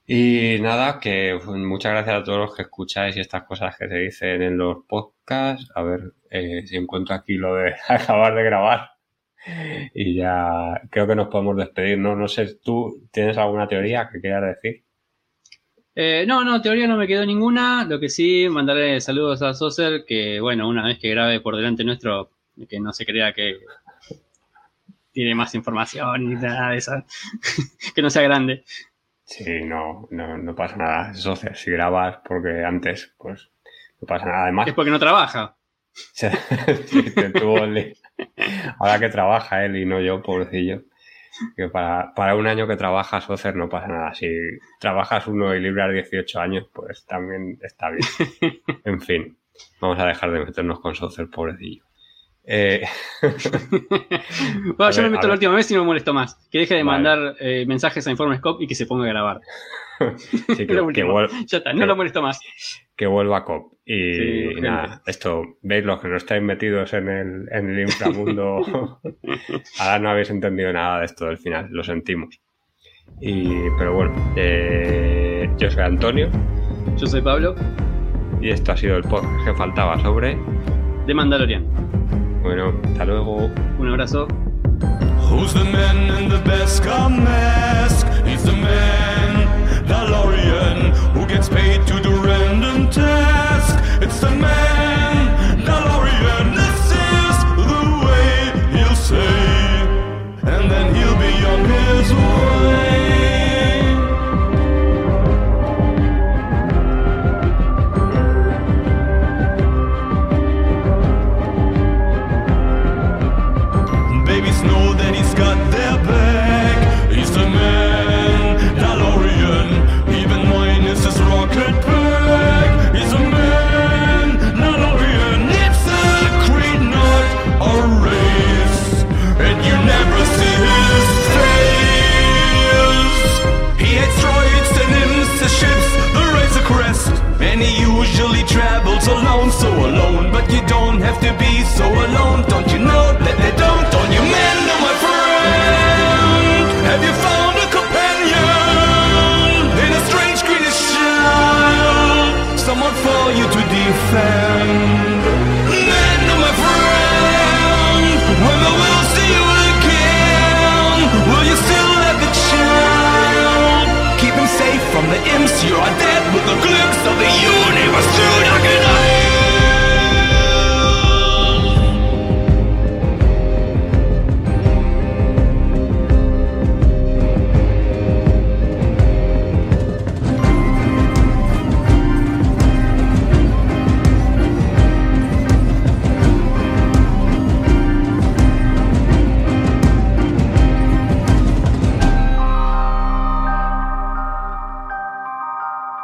[0.07, 3.97] Y nada, que muchas gracias a todos los que escucháis y estas cosas que se
[3.97, 5.71] dicen en los podcasts.
[5.75, 8.92] A ver eh, si encuentro aquí lo de acabar de grabar.
[9.95, 11.99] Y ya creo que nos podemos despedir.
[11.99, 14.85] No, no sé, ¿tú tienes alguna teoría que quieras decir?
[15.95, 17.85] Eh, no, no, teoría no me quedó ninguna.
[17.85, 21.85] Lo que sí, mandarle saludos a Soser, que bueno, una vez que grabe por delante
[21.85, 22.31] nuestro,
[22.69, 23.59] que no se crea que
[25.13, 26.93] tiene más información ni nada de eso,
[27.95, 28.65] que no sea grande.
[29.25, 31.15] Sí, no, no, no pasa nada.
[31.15, 33.51] Socer, si grabas porque antes, pues
[34.01, 34.45] no pasa nada.
[34.45, 35.57] Además, es porque no trabaja.
[38.79, 40.83] Ahora que trabaja él y no yo, pobrecillo
[41.57, 44.15] que para, para, un año que trabajas Socer no pasa nada.
[44.15, 44.29] Si
[44.79, 48.07] trabajas uno y libras 18 años, pues también está bien.
[48.85, 49.37] En fin,
[49.81, 51.85] vamos a dejar de meternos con Socer, pobrecillo.
[52.45, 52.83] Eh...
[54.77, 56.35] bueno, yo me meto la última vez y no me molesto más.
[56.51, 59.41] Que deje de mandar eh, mensajes a Informescope y que se ponga a grabar.
[60.19, 62.41] sí, que, vuelva, ya está, no lo molesto más.
[62.97, 63.72] Que vuelva a COP.
[63.85, 68.61] Y, nada, esto, veis los que no estáis metidos en el, en el inframundo,
[69.81, 72.41] ahora no habéis entendido nada de esto del final, lo sentimos.
[73.21, 76.31] Y, pero bueno, eh, yo soy Antonio.
[76.97, 77.55] Yo soy Pablo.
[78.41, 80.37] Y esto ha sido el podcast que faltaba sobre...
[81.07, 81.65] The Mandalorian.
[82.43, 83.51] Bueno, hasta luego.
[83.79, 84.27] Un abrazo.
[85.31, 86.85] Who's the man in the best?